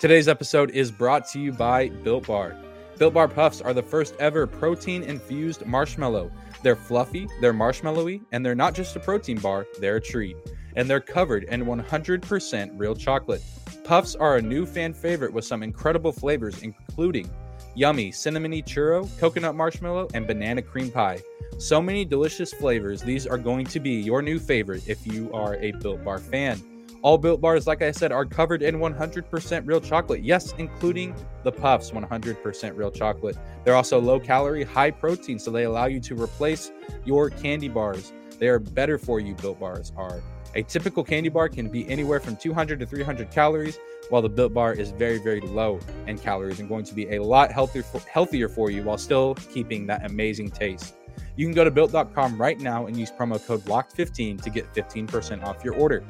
Today's 0.00 0.28
episode 0.28 0.70
is 0.72 0.90
brought 0.90 1.26
to 1.28 1.40
you 1.40 1.50
by 1.50 1.88
Built 1.88 2.26
Bar. 2.26 2.54
Built 2.96 3.14
Bar 3.14 3.26
Puffs 3.26 3.60
are 3.60 3.74
the 3.74 3.82
first 3.82 4.14
ever 4.20 4.46
protein 4.46 5.02
infused 5.02 5.66
marshmallow. 5.66 6.30
They're 6.62 6.76
fluffy, 6.76 7.28
they're 7.40 7.52
marshmallowy, 7.52 8.22
and 8.30 8.46
they're 8.46 8.54
not 8.54 8.72
just 8.72 8.94
a 8.94 9.00
protein 9.00 9.38
bar, 9.38 9.66
they're 9.80 9.96
a 9.96 10.00
treat. 10.00 10.36
And 10.76 10.88
they're 10.88 11.00
covered 11.00 11.44
in 11.44 11.64
100% 11.64 12.70
real 12.78 12.94
chocolate. 12.94 13.42
Puffs 13.82 14.14
are 14.14 14.36
a 14.36 14.42
new 14.42 14.64
fan 14.64 14.94
favorite 14.94 15.32
with 15.32 15.44
some 15.44 15.62
incredible 15.62 16.12
flavors, 16.12 16.62
including 16.62 17.28
yummy 17.74 18.12
cinnamony 18.12 18.64
churro, 18.64 19.08
coconut 19.18 19.56
marshmallow, 19.56 20.08
and 20.14 20.26
banana 20.26 20.62
cream 20.62 20.90
pie. 20.90 21.20
So 21.58 21.82
many 21.82 22.04
delicious 22.04 22.52
flavors. 22.52 23.02
These 23.02 23.26
are 23.26 23.38
going 23.38 23.66
to 23.66 23.80
be 23.80 23.90
your 23.90 24.22
new 24.22 24.38
favorite 24.38 24.88
if 24.88 25.04
you 25.06 25.32
are 25.32 25.56
a 25.56 25.72
Built 25.72 26.04
Bar 26.04 26.18
fan. 26.18 26.73
All 27.04 27.18
built 27.18 27.42
bars, 27.42 27.66
like 27.66 27.82
I 27.82 27.90
said, 27.90 28.12
are 28.12 28.24
covered 28.24 28.62
in 28.62 28.76
100% 28.76 29.66
real 29.66 29.80
chocolate. 29.82 30.24
Yes, 30.24 30.54
including 30.56 31.14
the 31.42 31.52
puffs, 31.52 31.90
100% 31.90 32.76
real 32.78 32.90
chocolate. 32.90 33.36
They're 33.62 33.74
also 33.74 34.00
low 34.00 34.18
calorie, 34.18 34.64
high 34.64 34.90
protein, 34.90 35.38
so 35.38 35.50
they 35.50 35.64
allow 35.64 35.84
you 35.84 36.00
to 36.00 36.14
replace 36.14 36.72
your 37.04 37.28
candy 37.28 37.68
bars. 37.68 38.14
They 38.38 38.48
are 38.48 38.58
better 38.58 38.96
for 38.96 39.20
you, 39.20 39.34
built 39.34 39.60
bars 39.60 39.92
are. 39.98 40.22
A 40.54 40.62
typical 40.62 41.04
candy 41.04 41.28
bar 41.28 41.50
can 41.50 41.68
be 41.68 41.86
anywhere 41.90 42.20
from 42.20 42.36
200 42.36 42.80
to 42.80 42.86
300 42.86 43.30
calories, 43.30 43.78
while 44.08 44.22
the 44.22 44.30
built 44.30 44.54
bar 44.54 44.72
is 44.72 44.90
very, 44.90 45.18
very 45.18 45.42
low 45.42 45.80
in 46.06 46.16
calories 46.16 46.58
and 46.58 46.70
going 46.70 46.84
to 46.84 46.94
be 46.94 47.16
a 47.16 47.22
lot 47.22 47.52
healthier 47.52 47.82
for, 47.82 48.00
healthier 48.08 48.48
for 48.48 48.70
you 48.70 48.82
while 48.82 48.96
still 48.96 49.34
keeping 49.52 49.86
that 49.88 50.06
amazing 50.06 50.50
taste. 50.50 50.94
You 51.36 51.44
can 51.44 51.54
go 51.54 51.64
to 51.64 51.70
built.com 51.70 52.40
right 52.40 52.58
now 52.58 52.86
and 52.86 52.96
use 52.96 53.10
promo 53.10 53.44
code 53.44 53.62
LOCKED15 53.66 54.40
to 54.40 54.48
get 54.48 54.72
15% 54.72 55.44
off 55.44 55.62
your 55.62 55.74
order. 55.74 56.02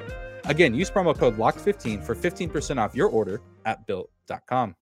Again, 0.47 0.73
use 0.75 0.91
promo 0.91 1.17
code 1.17 1.37
LOCK15 1.37 2.03
for 2.03 2.15
15% 2.15 2.77
off 2.77 2.95
your 2.95 3.09
order 3.09 3.41
at 3.65 3.85
built.com. 3.87 4.75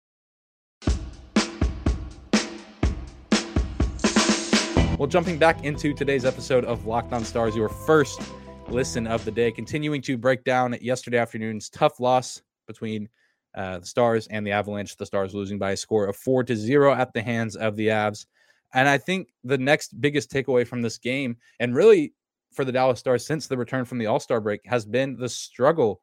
Well, 4.99 5.07
jumping 5.07 5.38
back 5.38 5.64
into 5.64 5.95
today's 5.95 6.26
episode 6.26 6.64
of 6.67 6.85
Locked 6.85 7.12
On 7.14 7.25
Stars, 7.25 7.57
your 7.57 7.71
first 7.71 8.21
listen 8.69 9.07
of 9.07 9.25
the 9.25 9.31
day, 9.31 9.50
continuing 9.50 10.02
to 10.02 10.19
break 10.19 10.45
down 10.45 10.76
yesterday 10.81 11.17
afternoon's 11.17 11.71
tough 11.71 12.00
loss 12.00 12.43
between 12.67 13.09
uh, 13.55 13.79
the 13.79 13.87
Stars 13.87 14.26
and 14.29 14.47
the 14.47 14.52
Avalanche. 14.52 14.97
The 14.97 15.07
Stars 15.07 15.35
losing 15.35 15.59
by 15.59 15.73
a 15.73 15.76
score 15.76 16.07
of 16.07 16.17
four 16.17 16.45
to 16.45 16.55
zero 16.55 16.93
at 16.93 17.14
the 17.14 17.23
hands 17.23 17.57
of 17.57 17.76
the 17.76 17.88
Avs. 17.88 18.26
And 18.75 18.88
I 18.88 18.99
think 18.99 19.29
the 19.43 19.59
next 19.59 20.00
biggest 20.00 20.31
takeaway 20.31 20.67
from 20.67 20.83
this 20.83 20.99
game, 20.99 21.38
and 21.59 21.75
really 21.75 22.12
for 22.52 22.64
the 22.64 22.73
Dallas 22.73 22.99
Stars 22.99 23.26
since 23.26 23.47
the 23.47 23.57
return 23.57 23.85
from 23.85 23.99
the 23.99 24.07
All 24.07 24.21
Star 24.21 24.40
break 24.40 24.61
has 24.64 24.85
been 24.85 25.16
the 25.16 25.28
struggle 25.28 26.00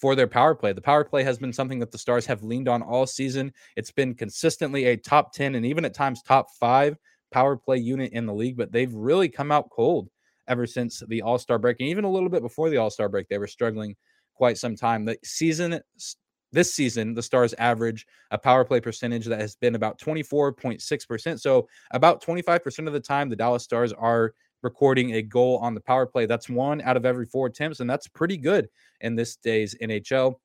for 0.00 0.14
their 0.14 0.26
power 0.26 0.54
play. 0.54 0.72
The 0.72 0.80
power 0.80 1.04
play 1.04 1.22
has 1.24 1.38
been 1.38 1.52
something 1.52 1.78
that 1.80 1.90
the 1.90 1.98
Stars 1.98 2.24
have 2.26 2.42
leaned 2.42 2.68
on 2.68 2.82
all 2.82 3.06
season. 3.06 3.52
It's 3.76 3.90
been 3.90 4.14
consistently 4.14 4.86
a 4.86 4.96
top 4.96 5.32
10 5.34 5.54
and 5.54 5.66
even 5.66 5.84
at 5.84 5.94
times 5.94 6.22
top 6.22 6.46
five 6.58 6.96
power 7.32 7.56
play 7.56 7.76
unit 7.76 8.12
in 8.12 8.26
the 8.26 8.34
league, 8.34 8.56
but 8.56 8.72
they've 8.72 8.92
really 8.92 9.28
come 9.28 9.52
out 9.52 9.70
cold 9.70 10.08
ever 10.48 10.66
since 10.66 11.02
the 11.08 11.22
All 11.22 11.38
Star 11.38 11.58
break. 11.58 11.76
And 11.80 11.88
even 11.88 12.04
a 12.04 12.10
little 12.10 12.28
bit 12.28 12.42
before 12.42 12.70
the 12.70 12.78
All 12.78 12.90
Star 12.90 13.08
break, 13.08 13.28
they 13.28 13.38
were 13.38 13.46
struggling 13.46 13.94
quite 14.34 14.58
some 14.58 14.74
time. 14.74 15.04
The 15.04 15.18
season, 15.22 15.80
this 16.50 16.74
season, 16.74 17.14
the 17.14 17.22
Stars 17.22 17.54
average 17.58 18.06
a 18.30 18.38
power 18.38 18.64
play 18.64 18.80
percentage 18.80 19.26
that 19.26 19.40
has 19.40 19.54
been 19.56 19.74
about 19.74 20.00
24.6%. 20.00 21.40
So 21.40 21.68
about 21.90 22.24
25% 22.24 22.86
of 22.86 22.92
the 22.92 23.00
time, 23.00 23.28
the 23.28 23.36
Dallas 23.36 23.64
Stars 23.64 23.92
are 23.92 24.34
recording 24.62 25.14
a 25.14 25.22
goal 25.22 25.58
on 25.58 25.74
the 25.74 25.80
power 25.80 26.06
play. 26.06 26.26
That's 26.26 26.48
one 26.48 26.80
out 26.82 26.96
of 26.96 27.06
every 27.06 27.26
four 27.26 27.46
attempts, 27.46 27.80
and 27.80 27.88
that's 27.88 28.08
pretty 28.08 28.36
good 28.36 28.68
in 29.00 29.14
this 29.14 29.36
day's 29.36 29.74
NHL. 29.80 30.36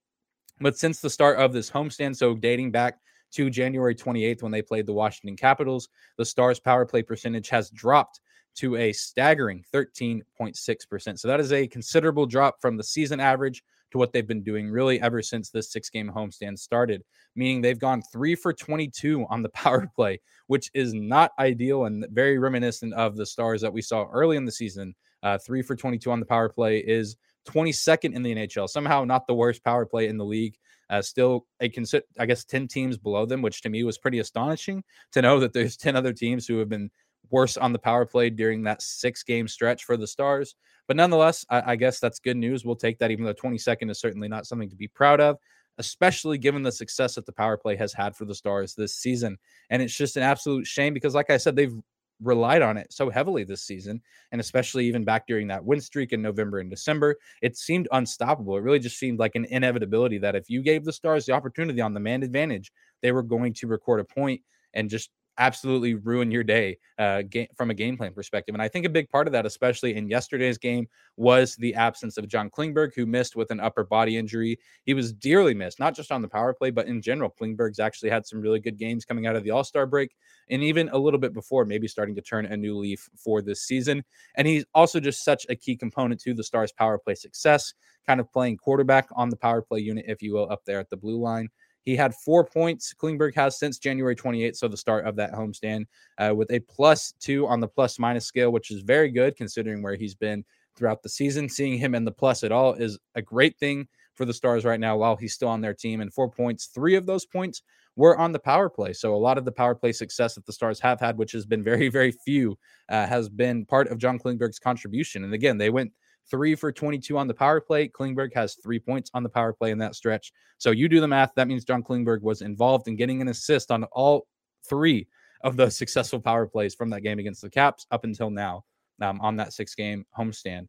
But 0.61 0.77
since 0.77 1.01
the 1.01 1.09
start 1.09 1.37
of 1.37 1.53
this 1.53 1.69
homestand, 1.69 2.15
so 2.15 2.35
dating 2.35 2.71
back 2.71 2.99
to 3.33 3.49
January 3.49 3.95
28th 3.95 4.41
when 4.41 4.51
they 4.51 4.61
played 4.61 4.85
the 4.85 4.93
Washington 4.93 5.35
Capitals, 5.35 5.89
the 6.17 6.25
Stars' 6.25 6.59
power 6.59 6.85
play 6.85 7.03
percentage 7.03 7.49
has 7.49 7.69
dropped 7.69 8.21
to 8.55 8.77
a 8.77 8.93
staggering 8.93 9.63
13.6%. 9.73 11.19
So 11.19 11.27
that 11.27 11.41
is 11.41 11.51
a 11.51 11.67
considerable 11.67 12.25
drop 12.25 12.61
from 12.61 12.77
the 12.77 12.83
season 12.83 13.19
average 13.19 13.63
to 13.95 13.99
what 13.99 14.11
they've 14.11 14.27
been 14.27 14.43
doing 14.43 14.69
really 14.69 14.99
ever 14.99 15.21
since 15.21 15.49
this 15.49 15.71
six 15.71 15.89
game 15.89 16.11
homestand 16.13 16.59
started, 16.59 17.01
meaning 17.33 17.61
they've 17.61 17.79
gone 17.79 18.01
three 18.11 18.35
for 18.35 18.51
22 18.51 19.25
on 19.29 19.41
the 19.41 19.49
power 19.55 19.89
play, 19.95 20.19
which 20.47 20.69
is 20.73 20.93
not 20.93 21.31
ideal 21.39 21.85
and 21.85 22.05
very 22.11 22.37
reminiscent 22.37 22.93
of 22.93 23.15
the 23.15 23.25
stars 23.25 23.61
that 23.61 23.71
we 23.71 23.81
saw 23.81 24.05
early 24.11 24.35
in 24.35 24.43
the 24.43 24.51
season. 24.51 24.93
Uh, 25.23 25.37
three 25.37 25.61
for 25.61 25.75
22 25.75 26.11
on 26.11 26.19
the 26.19 26.25
power 26.25 26.49
play 26.49 26.79
is 26.79 27.15
22nd 27.47 28.13
in 28.13 28.21
the 28.21 28.35
NHL. 28.35 28.69
Somehow 28.69 29.05
not 29.05 29.27
the 29.27 29.33
worst 29.33 29.63
power 29.63 29.85
play 29.85 30.07
in 30.07 30.17
the 30.17 30.25
league. 30.25 30.57
Uh, 30.89 31.01
still 31.01 31.47
a 31.61 31.69
consider, 31.69 32.05
I 32.19 32.27
guess, 32.27 32.43
10 32.43 32.67
teams 32.67 32.97
below 32.97 33.25
them, 33.25 33.41
which 33.41 33.61
to 33.61 33.69
me 33.69 33.83
was 33.83 33.97
pretty 33.97 34.19
astonishing 34.19 34.83
to 35.13 35.21
know 35.21 35.39
that 35.39 35.51
there's 35.51 35.77
10 35.77 35.95
other 35.95 36.13
teams 36.13 36.45
who 36.45 36.59
have 36.59 36.69
been 36.69 36.91
worse 37.29 37.57
on 37.57 37.73
the 37.73 37.79
power 37.79 38.05
play 38.05 38.29
during 38.29 38.63
that 38.63 38.81
six 38.81 39.23
game 39.23 39.47
stretch 39.47 39.83
for 39.83 39.97
the 39.97 40.07
Stars. 40.07 40.55
But 40.87 40.97
nonetheless, 40.97 41.45
I, 41.49 41.71
I 41.71 41.75
guess 41.75 41.99
that's 41.99 42.19
good 42.19 42.37
news. 42.37 42.63
We'll 42.63 42.75
take 42.75 42.99
that, 42.99 43.11
even 43.11 43.25
though 43.25 43.33
22nd 43.33 43.89
is 43.89 43.99
certainly 43.99 44.27
not 44.27 44.45
something 44.45 44.69
to 44.69 44.75
be 44.75 44.87
proud 44.87 45.19
of, 45.19 45.37
especially 45.77 46.37
given 46.37 46.63
the 46.63 46.71
success 46.71 47.15
that 47.15 47.25
the 47.25 47.31
power 47.31 47.57
play 47.57 47.75
has 47.75 47.93
had 47.93 48.15
for 48.15 48.25
the 48.25 48.35
Stars 48.35 48.75
this 48.75 48.95
season. 48.95 49.37
And 49.69 49.81
it's 49.81 49.95
just 49.95 50.17
an 50.17 50.23
absolute 50.23 50.67
shame 50.67 50.93
because, 50.93 51.15
like 51.15 51.29
I 51.29 51.37
said, 51.37 51.55
they've 51.55 51.75
relied 52.21 52.61
on 52.61 52.77
it 52.77 52.91
so 52.93 53.09
heavily 53.09 53.43
this 53.43 53.63
season, 53.63 54.01
and 54.31 54.39
especially 54.39 54.85
even 54.85 55.03
back 55.03 55.27
during 55.27 55.47
that 55.47 55.63
win 55.63 55.81
streak 55.81 56.13
in 56.13 56.21
November 56.21 56.59
and 56.59 56.69
December, 56.69 57.17
it 57.41 57.57
seemed 57.57 57.87
unstoppable. 57.91 58.55
It 58.55 58.61
really 58.61 58.79
just 58.79 58.97
seemed 58.97 59.19
like 59.19 59.35
an 59.35 59.45
inevitability 59.45 60.17
that 60.19 60.35
if 60.35 60.49
you 60.49 60.61
gave 60.61 60.85
the 60.85 60.93
Stars 60.93 61.25
the 61.25 61.33
opportunity 61.33 61.81
on 61.81 61.93
the 61.93 61.99
man 61.99 62.23
advantage, 62.23 62.71
they 63.01 63.11
were 63.11 63.23
going 63.23 63.53
to 63.55 63.67
record 63.67 63.99
a 63.99 64.05
point 64.05 64.41
and 64.73 64.89
just 64.89 65.09
absolutely 65.37 65.95
ruin 65.95 66.31
your 66.31 66.43
day 66.43 66.77
uh, 66.97 67.21
game, 67.23 67.47
from 67.55 67.69
a 67.69 67.73
game 67.73 67.97
plan 67.97 68.13
perspective. 68.13 68.55
And 68.55 68.61
I 68.61 68.67
think 68.67 68.85
a 68.85 68.89
big 68.89 69.09
part 69.09 69.27
of 69.27 69.33
that, 69.33 69.45
especially 69.45 69.95
in 69.95 70.07
yesterday's 70.07 70.57
game, 70.57 70.87
was 71.17 71.55
the 71.55 71.73
absence 71.75 72.17
of 72.17 72.27
John 72.27 72.49
Klingberg, 72.49 72.93
who 72.95 73.05
missed 73.05 73.35
with 73.35 73.51
an 73.51 73.59
upper 73.59 73.83
body 73.83 74.17
injury. 74.17 74.59
He 74.83 74.93
was 74.93 75.13
dearly 75.13 75.53
missed, 75.53 75.79
not 75.79 75.95
just 75.95 76.11
on 76.11 76.21
the 76.21 76.27
power 76.27 76.53
play, 76.53 76.71
but 76.71 76.87
in 76.87 77.01
general. 77.01 77.33
Klingberg's 77.39 77.79
actually 77.79 78.09
had 78.09 78.25
some 78.25 78.41
really 78.41 78.59
good 78.59 78.77
games 78.77 79.05
coming 79.05 79.27
out 79.27 79.35
of 79.35 79.43
the 79.43 79.51
All 79.51 79.63
Star 79.63 79.85
break, 79.85 80.15
and 80.49 80.63
even 80.63 80.89
a 80.89 80.97
little 80.97 81.19
bit 81.19 81.33
before, 81.33 81.65
maybe 81.65 81.87
starting 81.87 82.15
to 82.15 82.21
turn 82.21 82.45
a 82.45 82.57
new 82.57 82.77
leaf 82.77 83.09
for 83.15 83.41
this 83.41 83.61
season. 83.61 84.03
And 84.35 84.47
he's 84.47 84.65
also 84.73 84.99
just 84.99 85.23
such 85.23 85.45
a 85.49 85.55
key 85.55 85.75
component 85.75 86.21
to 86.21 86.33
the 86.33 86.43
Stars' 86.43 86.71
power 86.71 86.97
play 86.97 87.15
success, 87.15 87.73
kind 88.05 88.19
of 88.19 88.31
playing 88.31 88.57
quarterback 88.57 89.07
on 89.15 89.29
the 89.29 89.37
power 89.37 89.61
play 89.61 89.79
unit, 89.79 90.05
if 90.07 90.21
you 90.21 90.33
will, 90.33 90.51
up 90.51 90.63
there 90.65 90.79
at 90.79 90.89
the 90.89 90.97
blue 90.97 91.19
line. 91.19 91.49
He 91.85 91.95
had 91.95 92.15
four 92.15 92.43
points. 92.43 92.93
Klingberg 92.93 93.35
has 93.35 93.59
since 93.59 93.77
January 93.77 94.15
28th, 94.15 94.57
so 94.57 94.67
the 94.67 94.75
start 94.75 95.05
of 95.05 95.15
that 95.15 95.33
homestand, 95.33 95.85
uh, 96.17 96.33
with 96.35 96.51
a 96.51 96.59
plus 96.61 97.13
two 97.19 97.47
on 97.47 97.59
the 97.59 97.67
plus 97.67 97.99
minus 97.99 98.25
scale, 98.25 98.51
which 98.51 98.71
is 98.71 98.81
very 98.81 99.09
good 99.09 99.37
considering 99.37 99.83
where 99.83 99.95
he's 99.95 100.15
been 100.15 100.43
throughout 100.75 101.03
the 101.03 101.09
season. 101.09 101.47
Seeing 101.47 101.77
him 101.77 101.95
in 101.95 102.03
the 102.03 102.11
plus 102.11 102.43
at 102.43 102.51
all 102.51 102.73
is 102.73 102.97
a 103.13 103.21
great 103.21 103.57
thing 103.57 103.87
for 104.15 104.25
the 104.25 104.33
Stars 104.33 104.65
right 104.65 104.79
now 104.79 104.97
while 104.97 105.15
he's 105.15 105.33
still 105.33 105.47
on 105.47 105.61
their 105.61 105.73
team. 105.73 106.01
And 106.01 106.13
four 106.13 106.29
points, 106.29 106.67
three 106.67 106.95
of 106.95 107.05
those 107.05 107.25
points 107.25 107.61
were 107.95 108.17
on 108.17 108.31
the 108.31 108.39
power 108.39 108.69
play. 108.69 108.93
So 108.93 109.13
a 109.13 109.17
lot 109.17 109.37
of 109.37 109.45
the 109.45 109.51
power 109.51 109.75
play 109.75 109.91
success 109.91 110.35
that 110.35 110.45
the 110.45 110.53
Stars 110.53 110.79
have 110.79 110.99
had, 110.99 111.17
which 111.17 111.31
has 111.33 111.45
been 111.45 111.63
very, 111.63 111.89
very 111.89 112.11
few, 112.11 112.57
uh, 112.89 113.05
has 113.05 113.29
been 113.29 113.65
part 113.65 113.89
of 113.89 113.97
John 113.97 114.17
Klingberg's 114.17 114.59
contribution. 114.59 115.23
And 115.23 115.33
again, 115.33 115.57
they 115.57 115.69
went 115.69 115.91
three 116.29 116.55
for 116.55 116.71
22 116.71 117.17
on 117.17 117.27
the 117.27 117.33
power 117.33 117.61
play. 117.61 117.87
Klingberg 117.87 118.33
has 118.33 118.55
three 118.55 118.79
points 118.79 119.11
on 119.13 119.23
the 119.23 119.29
power 119.29 119.53
play 119.53 119.71
in 119.71 119.77
that 119.79 119.95
stretch. 119.95 120.31
So 120.57 120.71
you 120.71 120.89
do 120.89 120.99
the 120.99 121.07
math. 121.07 121.31
That 121.35 121.47
means 121.47 121.65
John 121.65 121.83
Klingberg 121.83 122.21
was 122.21 122.41
involved 122.41 122.87
in 122.87 122.95
getting 122.95 123.21
an 123.21 123.27
assist 123.27 123.71
on 123.71 123.83
all 123.85 124.27
three 124.67 125.07
of 125.43 125.57
the 125.57 125.69
successful 125.69 126.19
power 126.19 126.47
plays 126.47 126.73
from 126.73 126.89
that 126.89 127.01
game 127.01 127.19
against 127.19 127.41
the 127.41 127.49
Caps 127.49 127.85
up 127.91 128.03
until 128.03 128.29
now 128.29 128.63
um, 129.01 129.19
on 129.21 129.35
that 129.35 129.53
six 129.53 129.75
game 129.75 130.05
homestand. 130.17 130.67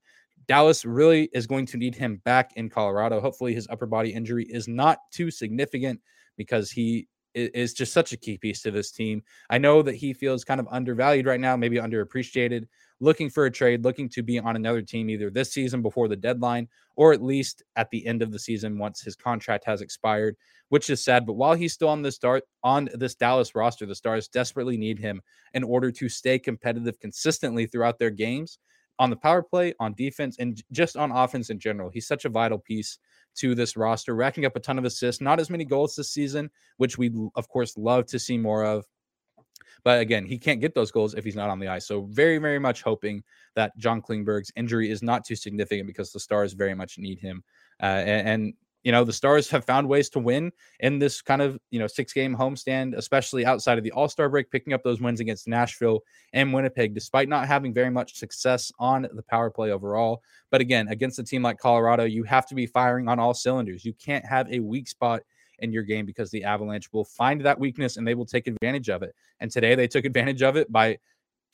Dallas 0.49 0.85
really 0.85 1.29
is 1.33 1.47
going 1.47 1.67
to 1.67 1.77
need 1.77 1.95
him 1.95 2.21
back 2.25 2.53
in 2.57 2.69
Colorado. 2.69 3.21
Hopefully, 3.21 3.55
his 3.55 3.67
upper 3.71 3.87
body 3.87 4.13
injury 4.13 4.45
is 4.45 4.69
not 4.69 4.99
too 5.13 5.31
significant 5.31 6.01
because 6.37 6.71
he 6.71 7.09
is 7.37 7.75
just 7.75 7.93
such 7.93 8.13
a 8.13 8.17
key 8.17 8.39
piece 8.39 8.63
to 8.63 8.71
this 8.71 8.91
team. 8.91 9.23
I 9.51 9.59
know 9.59 9.83
that 9.83 9.95
he 9.95 10.13
feels 10.13 10.45
kind 10.45 10.59
of 10.59 10.69
undervalued 10.71 11.27
right 11.27 11.41
now, 11.41 11.57
maybe 11.57 11.77
underappreciated, 11.77 12.67
looking 13.01 13.29
for 13.29 13.45
a 13.45 13.51
trade, 13.51 13.85
looking 13.85 14.09
to 14.09 14.23
be 14.23 14.39
on 14.39 14.57
another 14.57 14.83
team 14.83 15.11
either 15.11 15.31
this 15.31 15.53
season 15.53 15.83
before 15.83 16.09
the 16.09 16.17
deadline 16.17 16.69
or 16.97 17.13
at 17.13 17.23
least 17.23 17.63
at 17.77 17.91
the 17.91 18.07
end 18.07 18.23
of 18.23 18.33
the 18.33 18.39
season 18.39 18.79
once 18.79 19.03
his 19.03 19.15
contract 19.15 19.65
has 19.67 19.83
expired, 19.83 20.35
which 20.71 20.89
is 20.89 21.05
sad. 21.05 21.27
But 21.27 21.35
while 21.35 21.55
he's 21.55 21.75
still 21.75 21.91
on 21.91 22.03
the 22.03 22.11
start 22.11 22.45
on 22.65 22.89
this 22.95 23.15
Dallas 23.15 23.55
roster, 23.55 23.85
the 23.85 23.95
Stars 23.95 24.29
desperately 24.29 24.79
need 24.79 24.99
him 24.99 25.21
in 25.53 25.63
order 25.63 25.91
to 25.93 26.09
stay 26.09 26.39
competitive 26.39 26.99
consistently 26.99 27.67
throughout 27.67 27.99
their 27.99 28.11
games 28.11 28.59
on 28.99 29.11
the 29.11 29.17
power 29.17 29.43
play, 29.43 29.75
on 29.79 29.93
defense, 29.95 30.37
and 30.39 30.63
just 30.73 30.97
on 30.97 31.13
offense 31.13 31.51
in 31.51 31.59
general. 31.59 31.91
He's 31.91 32.07
such 32.07 32.25
a 32.25 32.31
vital 32.31 32.59
piece 32.59 32.99
to 33.37 33.55
this 33.55 33.77
roster, 33.77 34.15
racking 34.15 34.45
up 34.45 34.57
a 34.57 34.61
ton 34.61 34.79
of 34.79 34.85
assists, 34.85 35.21
not 35.21 35.41
as 35.41 35.51
many 35.51 35.65
goals 35.65 35.95
this 35.95 36.11
season, 36.11 36.51
which 36.77 36.99
we 36.99 37.13
of 37.35 37.49
course 37.49 37.77
love 37.77 38.07
to 38.07 38.19
see 38.19 38.39
more 38.39 38.65
of. 38.65 38.85
But 39.85 40.01
again, 40.01 40.25
he 40.27 40.37
can't 40.37 40.61
get 40.61 40.75
those 40.75 40.91
goals 40.91 41.15
if 41.15 41.25
he's 41.25 41.37
not 41.37 41.49
on 41.49 41.61
the 41.61 41.69
ice. 41.69 41.87
So 41.87 42.03
very, 42.11 42.39
very 42.39 42.59
much 42.59 42.83
hoping 42.83 43.23
that 43.55 43.77
John 43.79 44.03
Klingberg's 44.03 44.51
injury 44.57 44.91
is 44.91 45.03
not 45.03 45.25
too 45.25 45.37
significant 45.37 45.87
because 45.87 46.11
the 46.11 46.19
Stars 46.19 46.55
very 46.55 46.75
much 46.75 46.99
need 46.99 47.21
him. 47.21 47.45
Uh, 47.81 48.03
and, 48.05 48.29
and 48.29 48.55
you 48.87 48.93
know 48.93 49.03
the 49.03 49.13
stars 49.13 49.51
have 49.51 49.65
found 49.65 49.89
ways 49.89 50.09
to 50.09 50.21
win 50.21 50.53
in 50.79 51.01
this 51.01 51.21
kind 51.21 51.43
of 51.43 51.59
you 51.73 51.81
know 51.81 51.89
six 51.89 52.13
game 52.13 52.37
homestand 52.37 52.97
especially 52.97 53.45
outside 53.45 53.79
of 53.79 53.83
the 53.83 53.91
all-star 53.91 54.29
break 54.29 54.49
picking 54.49 54.73
up 54.73 54.85
those 54.85 55.01
wins 55.01 55.19
against 55.19 55.49
nashville 55.49 56.05
and 56.33 56.53
winnipeg 56.55 56.95
despite 56.95 57.29
not 57.29 57.49
having 57.49 57.75
very 57.75 57.91
much 57.91 58.15
success 58.15 58.71
on 58.79 59.09
the 59.13 59.23
power 59.25 59.51
play 59.51 59.73
overall. 59.73 60.23
But 60.53 60.61
again 60.61 60.87
against 60.87 61.19
a 61.19 61.25
team 61.25 61.43
like 61.43 61.59
colorado 61.59 62.05
you 62.05 62.23
have 62.23 62.47
to 62.47 62.55
be 62.55 62.67
firing 62.67 63.09
on 63.09 63.19
all 63.19 63.35
cylinders. 63.35 63.85
You 63.85 63.93
can't 63.95 64.25
have 64.25 64.51
a 64.53 64.61
weak 64.61 64.87
spot 64.87 65.23
in 65.59 65.73
your 65.73 65.83
game 65.83 66.07
because 66.07 66.31
the 66.31 66.45
avalanche 66.45 66.93
will 66.93 67.05
find 67.05 67.41
that 67.41 67.59
weakness 67.59 67.97
and 67.97 68.07
they 68.07 68.15
will 68.15 68.27
take 68.27 68.47
advantage 68.47 68.89
of 68.89 69.03
it. 69.03 69.17
And 69.41 69.51
today 69.51 69.75
they 69.75 69.89
took 69.89 70.05
advantage 70.05 70.43
of 70.43 70.57
it 70.57 70.71
by 70.71 70.99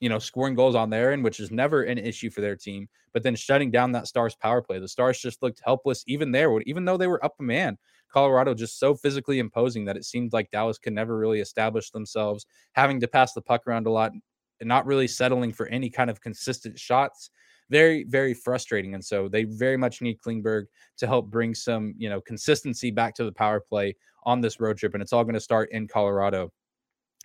you 0.00 0.08
know, 0.08 0.18
scoring 0.18 0.54
goals 0.54 0.74
on 0.74 0.90
their 0.90 1.12
end, 1.12 1.22
which 1.22 1.40
is 1.40 1.50
never 1.50 1.82
an 1.82 1.98
issue 1.98 2.30
for 2.30 2.40
their 2.40 2.56
team. 2.56 2.88
But 3.12 3.22
then 3.22 3.36
shutting 3.36 3.70
down 3.70 3.92
that 3.92 4.06
Stars 4.06 4.34
power 4.34 4.62
play, 4.62 4.78
the 4.78 4.88
Stars 4.88 5.20
just 5.20 5.42
looked 5.42 5.60
helpless 5.64 6.02
even 6.06 6.32
there, 6.32 6.50
even 6.62 6.84
though 6.84 6.96
they 6.96 7.06
were 7.06 7.24
up 7.24 7.34
a 7.38 7.42
man. 7.42 7.78
Colorado 8.12 8.52
just 8.52 8.78
so 8.78 8.94
physically 8.94 9.38
imposing 9.38 9.84
that 9.86 9.96
it 9.96 10.04
seemed 10.04 10.32
like 10.32 10.50
Dallas 10.50 10.78
could 10.78 10.92
never 10.92 11.16
really 11.16 11.40
establish 11.40 11.90
themselves, 11.90 12.46
having 12.72 13.00
to 13.00 13.08
pass 13.08 13.32
the 13.32 13.40
puck 13.40 13.66
around 13.66 13.86
a 13.86 13.90
lot 13.90 14.12
and 14.60 14.68
not 14.68 14.86
really 14.86 15.08
settling 15.08 15.52
for 15.52 15.66
any 15.68 15.88
kind 15.88 16.10
of 16.10 16.20
consistent 16.20 16.78
shots. 16.78 17.30
Very, 17.70 18.04
very 18.04 18.34
frustrating. 18.34 18.94
And 18.94 19.04
so 19.04 19.28
they 19.28 19.44
very 19.44 19.78
much 19.78 20.02
need 20.02 20.18
Klingberg 20.18 20.64
to 20.98 21.06
help 21.06 21.30
bring 21.30 21.54
some, 21.54 21.94
you 21.96 22.10
know, 22.10 22.20
consistency 22.20 22.90
back 22.90 23.14
to 23.14 23.24
the 23.24 23.32
power 23.32 23.60
play 23.60 23.96
on 24.24 24.40
this 24.40 24.60
road 24.60 24.76
trip. 24.76 24.92
And 24.92 25.02
it's 25.02 25.12
all 25.12 25.24
going 25.24 25.34
to 25.34 25.40
start 25.40 25.72
in 25.72 25.88
Colorado 25.88 26.52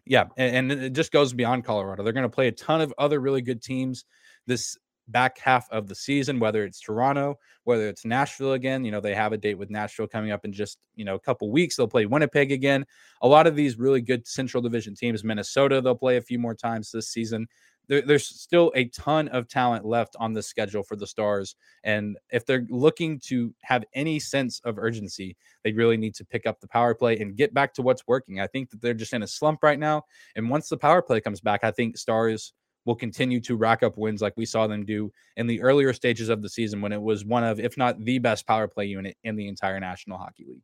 yeah, 0.09 0.25
and, 0.37 0.71
and, 0.71 0.81
it 0.81 0.93
just 0.93 1.11
goes 1.11 1.33
beyond 1.33 1.65
Colorado. 1.65 2.03
They're 2.03 2.13
going 2.13 2.23
to 2.23 2.29
play 2.29 2.47
a 2.47 2.51
ton 2.51 2.81
of 2.81 2.93
other 2.97 3.19
really 3.19 3.41
good 3.41 3.61
teams 3.61 4.05
this 4.45 4.77
back 5.07 5.37
half 5.39 5.69
of 5.71 5.87
the 5.87 5.95
season, 5.95 6.39
whether 6.39 6.63
it's 6.65 6.79
Toronto, 6.79 7.35
whether 7.63 7.87
it's 7.87 8.05
Nashville 8.05 8.53
again. 8.53 8.83
You 8.83 8.91
know, 8.91 8.99
they 8.99 9.15
have 9.15 9.31
a 9.31 9.37
date 9.37 9.57
with 9.57 9.69
Nashville 9.69 10.07
coming 10.07 10.31
up 10.31 10.43
in 10.45 10.51
just, 10.51 10.77
you 10.95 11.05
know, 11.05 11.15
a 11.15 11.19
couple 11.19 11.49
weeks. 11.51 11.75
They'll 11.75 11.87
play 11.87 12.05
Winnipeg 12.05 12.51
again. 12.51 12.85
A 13.21 13.27
lot 13.27 13.47
of 13.47 13.55
these 13.55 13.77
really 13.77 14.01
good 14.01 14.27
Central 14.27 14.61
Division 14.61 14.95
teams, 14.95 15.23
Minnesota, 15.23 15.81
they'll 15.81 15.95
play 15.95 16.17
a 16.17 16.21
few 16.21 16.39
more 16.39 16.55
times 16.55 16.91
this 16.91 17.09
season 17.09 17.47
there, 17.87 18.01
there's 18.01 18.27
still 18.27 18.71
a 18.75 18.85
ton 18.89 19.27
of 19.29 19.47
talent 19.47 19.85
left 19.85 20.15
on 20.19 20.33
the 20.33 20.43
schedule 20.43 20.83
for 20.83 20.95
the 20.95 21.07
Stars. 21.07 21.55
And 21.83 22.17
if 22.31 22.45
they're 22.45 22.65
looking 22.69 23.19
to 23.25 23.53
have 23.63 23.83
any 23.93 24.19
sense 24.19 24.59
of 24.65 24.77
urgency, 24.77 25.37
they 25.63 25.71
really 25.71 25.97
need 25.97 26.15
to 26.15 26.25
pick 26.25 26.45
up 26.45 26.59
the 26.59 26.67
power 26.67 26.93
play 26.93 27.17
and 27.17 27.35
get 27.35 27.53
back 27.53 27.73
to 27.75 27.81
what's 27.81 28.07
working. 28.07 28.39
I 28.39 28.47
think 28.47 28.69
that 28.71 28.81
they're 28.81 28.93
just 28.93 29.13
in 29.13 29.23
a 29.23 29.27
slump 29.27 29.63
right 29.63 29.79
now. 29.79 30.03
And 30.35 30.49
once 30.49 30.69
the 30.69 30.77
power 30.77 31.01
play 31.01 31.21
comes 31.21 31.41
back, 31.41 31.63
I 31.63 31.71
think 31.71 31.97
Stars 31.97 32.53
will 32.85 32.95
continue 32.95 33.41
to 33.41 33.57
rack 33.57 33.83
up 33.83 33.97
wins 33.97 34.21
like 34.21 34.33
we 34.37 34.45
saw 34.45 34.65
them 34.65 34.85
do 34.85 35.11
in 35.35 35.45
the 35.45 35.61
earlier 35.61 35.91
stages 35.91 36.29
of 36.29 36.41
the 36.41 36.49
season 36.49 36.81
when 36.81 36.93
it 36.93 37.01
was 37.01 37.25
one 37.25 37.43
of, 37.43 37.59
if 37.59 37.77
not 37.77 37.99
the 38.03 38.17
best 38.17 38.47
power 38.47 38.67
play 38.67 38.85
unit 38.85 39.17
in 39.23 39.35
the 39.35 39.47
entire 39.47 39.79
National 39.79 40.17
Hockey 40.17 40.45
League. 40.47 40.63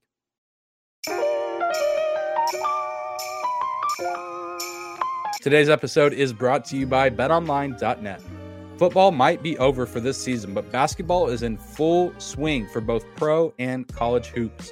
Today's 5.44 5.68
episode 5.68 6.14
is 6.14 6.32
brought 6.32 6.64
to 6.68 6.78
you 6.78 6.88
by 6.88 7.10
betonline.net. 7.10 8.22
Football 8.78 9.12
might 9.12 9.44
be 9.44 9.58
over 9.58 9.86
for 9.86 10.00
this 10.00 10.18
season, 10.18 10.54
but 10.54 10.72
basketball 10.72 11.28
is 11.28 11.44
in 11.44 11.58
full 11.58 12.14
swing 12.18 12.66
for 12.70 12.80
both 12.80 13.04
pro 13.18 13.54
and 13.60 13.86
college 13.90 14.28
hoops. 14.28 14.72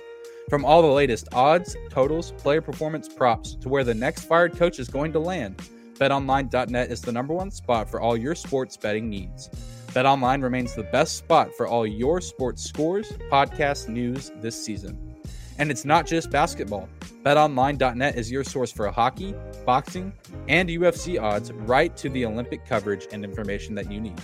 From 0.50 0.64
all 0.64 0.82
the 0.82 0.88
latest 0.88 1.28
odds, 1.34 1.76
totals, 1.90 2.32
player 2.38 2.62
performance 2.62 3.10
props 3.10 3.56
to 3.56 3.68
where 3.68 3.84
the 3.84 3.94
next 3.94 4.24
fired 4.24 4.56
coach 4.56 4.80
is 4.80 4.88
going 4.88 5.12
to 5.12 5.20
land, 5.20 5.58
betonline.net 5.96 6.90
is 6.90 7.02
the 7.02 7.12
number 7.12 7.34
one 7.34 7.52
spot 7.52 7.92
for 7.92 8.00
all 8.00 8.16
your 8.16 8.34
sports 8.34 8.78
betting 8.78 9.10
needs. 9.10 9.50
BetOnline 9.88 10.42
remains 10.42 10.74
the 10.74 10.84
best 10.84 11.18
spot 11.18 11.54
for 11.54 11.68
all 11.68 11.86
your 11.86 12.22
sports 12.22 12.64
scores, 12.64 13.12
podcast 13.30 13.90
news 13.90 14.32
this 14.38 14.66
season. 14.66 15.18
And 15.58 15.70
it's 15.70 15.84
not 15.84 16.08
just 16.08 16.32
basketball. 16.32 16.88
BetOnline.net 17.24 18.16
is 18.16 18.32
your 18.32 18.46
source 18.46 18.72
for 18.72 18.90
hockey, 18.90 19.36
boxing, 19.66 20.14
and 20.48 20.70
UFC 20.70 21.22
odds 21.22 21.52
right 21.52 21.96
to 21.98 22.10
the 22.10 22.26
Olympic 22.26 22.66
coverage 22.66 23.08
and 23.12 23.24
information 23.24 23.76
that 23.76 23.92
you 23.92 24.02
need. 24.02 24.20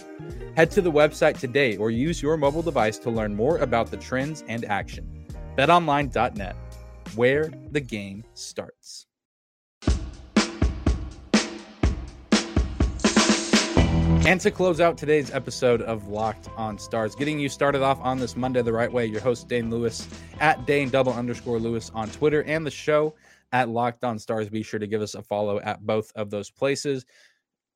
Head 0.56 0.72
to 0.72 0.82
the 0.82 0.92
website 0.92 1.40
today 1.40 1.78
or 1.78 1.92
use 1.92 2.22
your 2.22 2.38
mobile 2.38 2.62
device 2.62 2.98
to 3.00 3.10
learn 3.10 3.36
more 3.36 3.58
about 3.60 3.92
the 3.92 3.98
trends 3.98 4.44
and 4.48 4.66
action. 4.66 5.26
BetOnline.net, 5.58 6.56
where 7.16 7.52
the 7.72 7.82
game 7.82 8.24
starts. 8.34 9.08
And 14.28 14.42
to 14.42 14.52
close 14.52 14.82
out 14.82 14.98
today's 14.98 15.32
episode 15.32 15.82
of 15.84 16.10
Locked 16.10 16.50
on 16.58 16.78
Stars, 16.78 17.16
getting 17.16 17.40
you 17.40 17.48
started 17.48 17.82
off 17.82 17.98
on 18.02 18.20
this 18.20 18.36
Monday 18.36 18.62
the 18.62 18.74
right 18.74 18.92
way, 18.92 19.06
your 19.06 19.22
host 19.22 19.48
Dane 19.48 19.70
Lewis 19.70 20.06
at 20.42 20.66
Dane 20.66 20.90
double 20.90 21.14
underscore 21.14 21.60
Lewis 21.60 21.92
on 21.96 22.10
Twitter 22.10 22.44
and 22.44 22.66
the 22.66 22.72
show 22.72 23.16
at 23.52 23.70
Locked 23.70 24.04
on 24.04 24.20
Stars. 24.20 24.50
Be 24.50 24.64
sure 24.64 24.80
to 24.80 24.88
give 24.88 25.02
us 25.02 25.16
a 25.16 25.22
follow 25.22 25.60
at 25.60 25.86
both 25.86 26.12
of 26.16 26.30
those 26.30 26.50
places. 26.50 27.06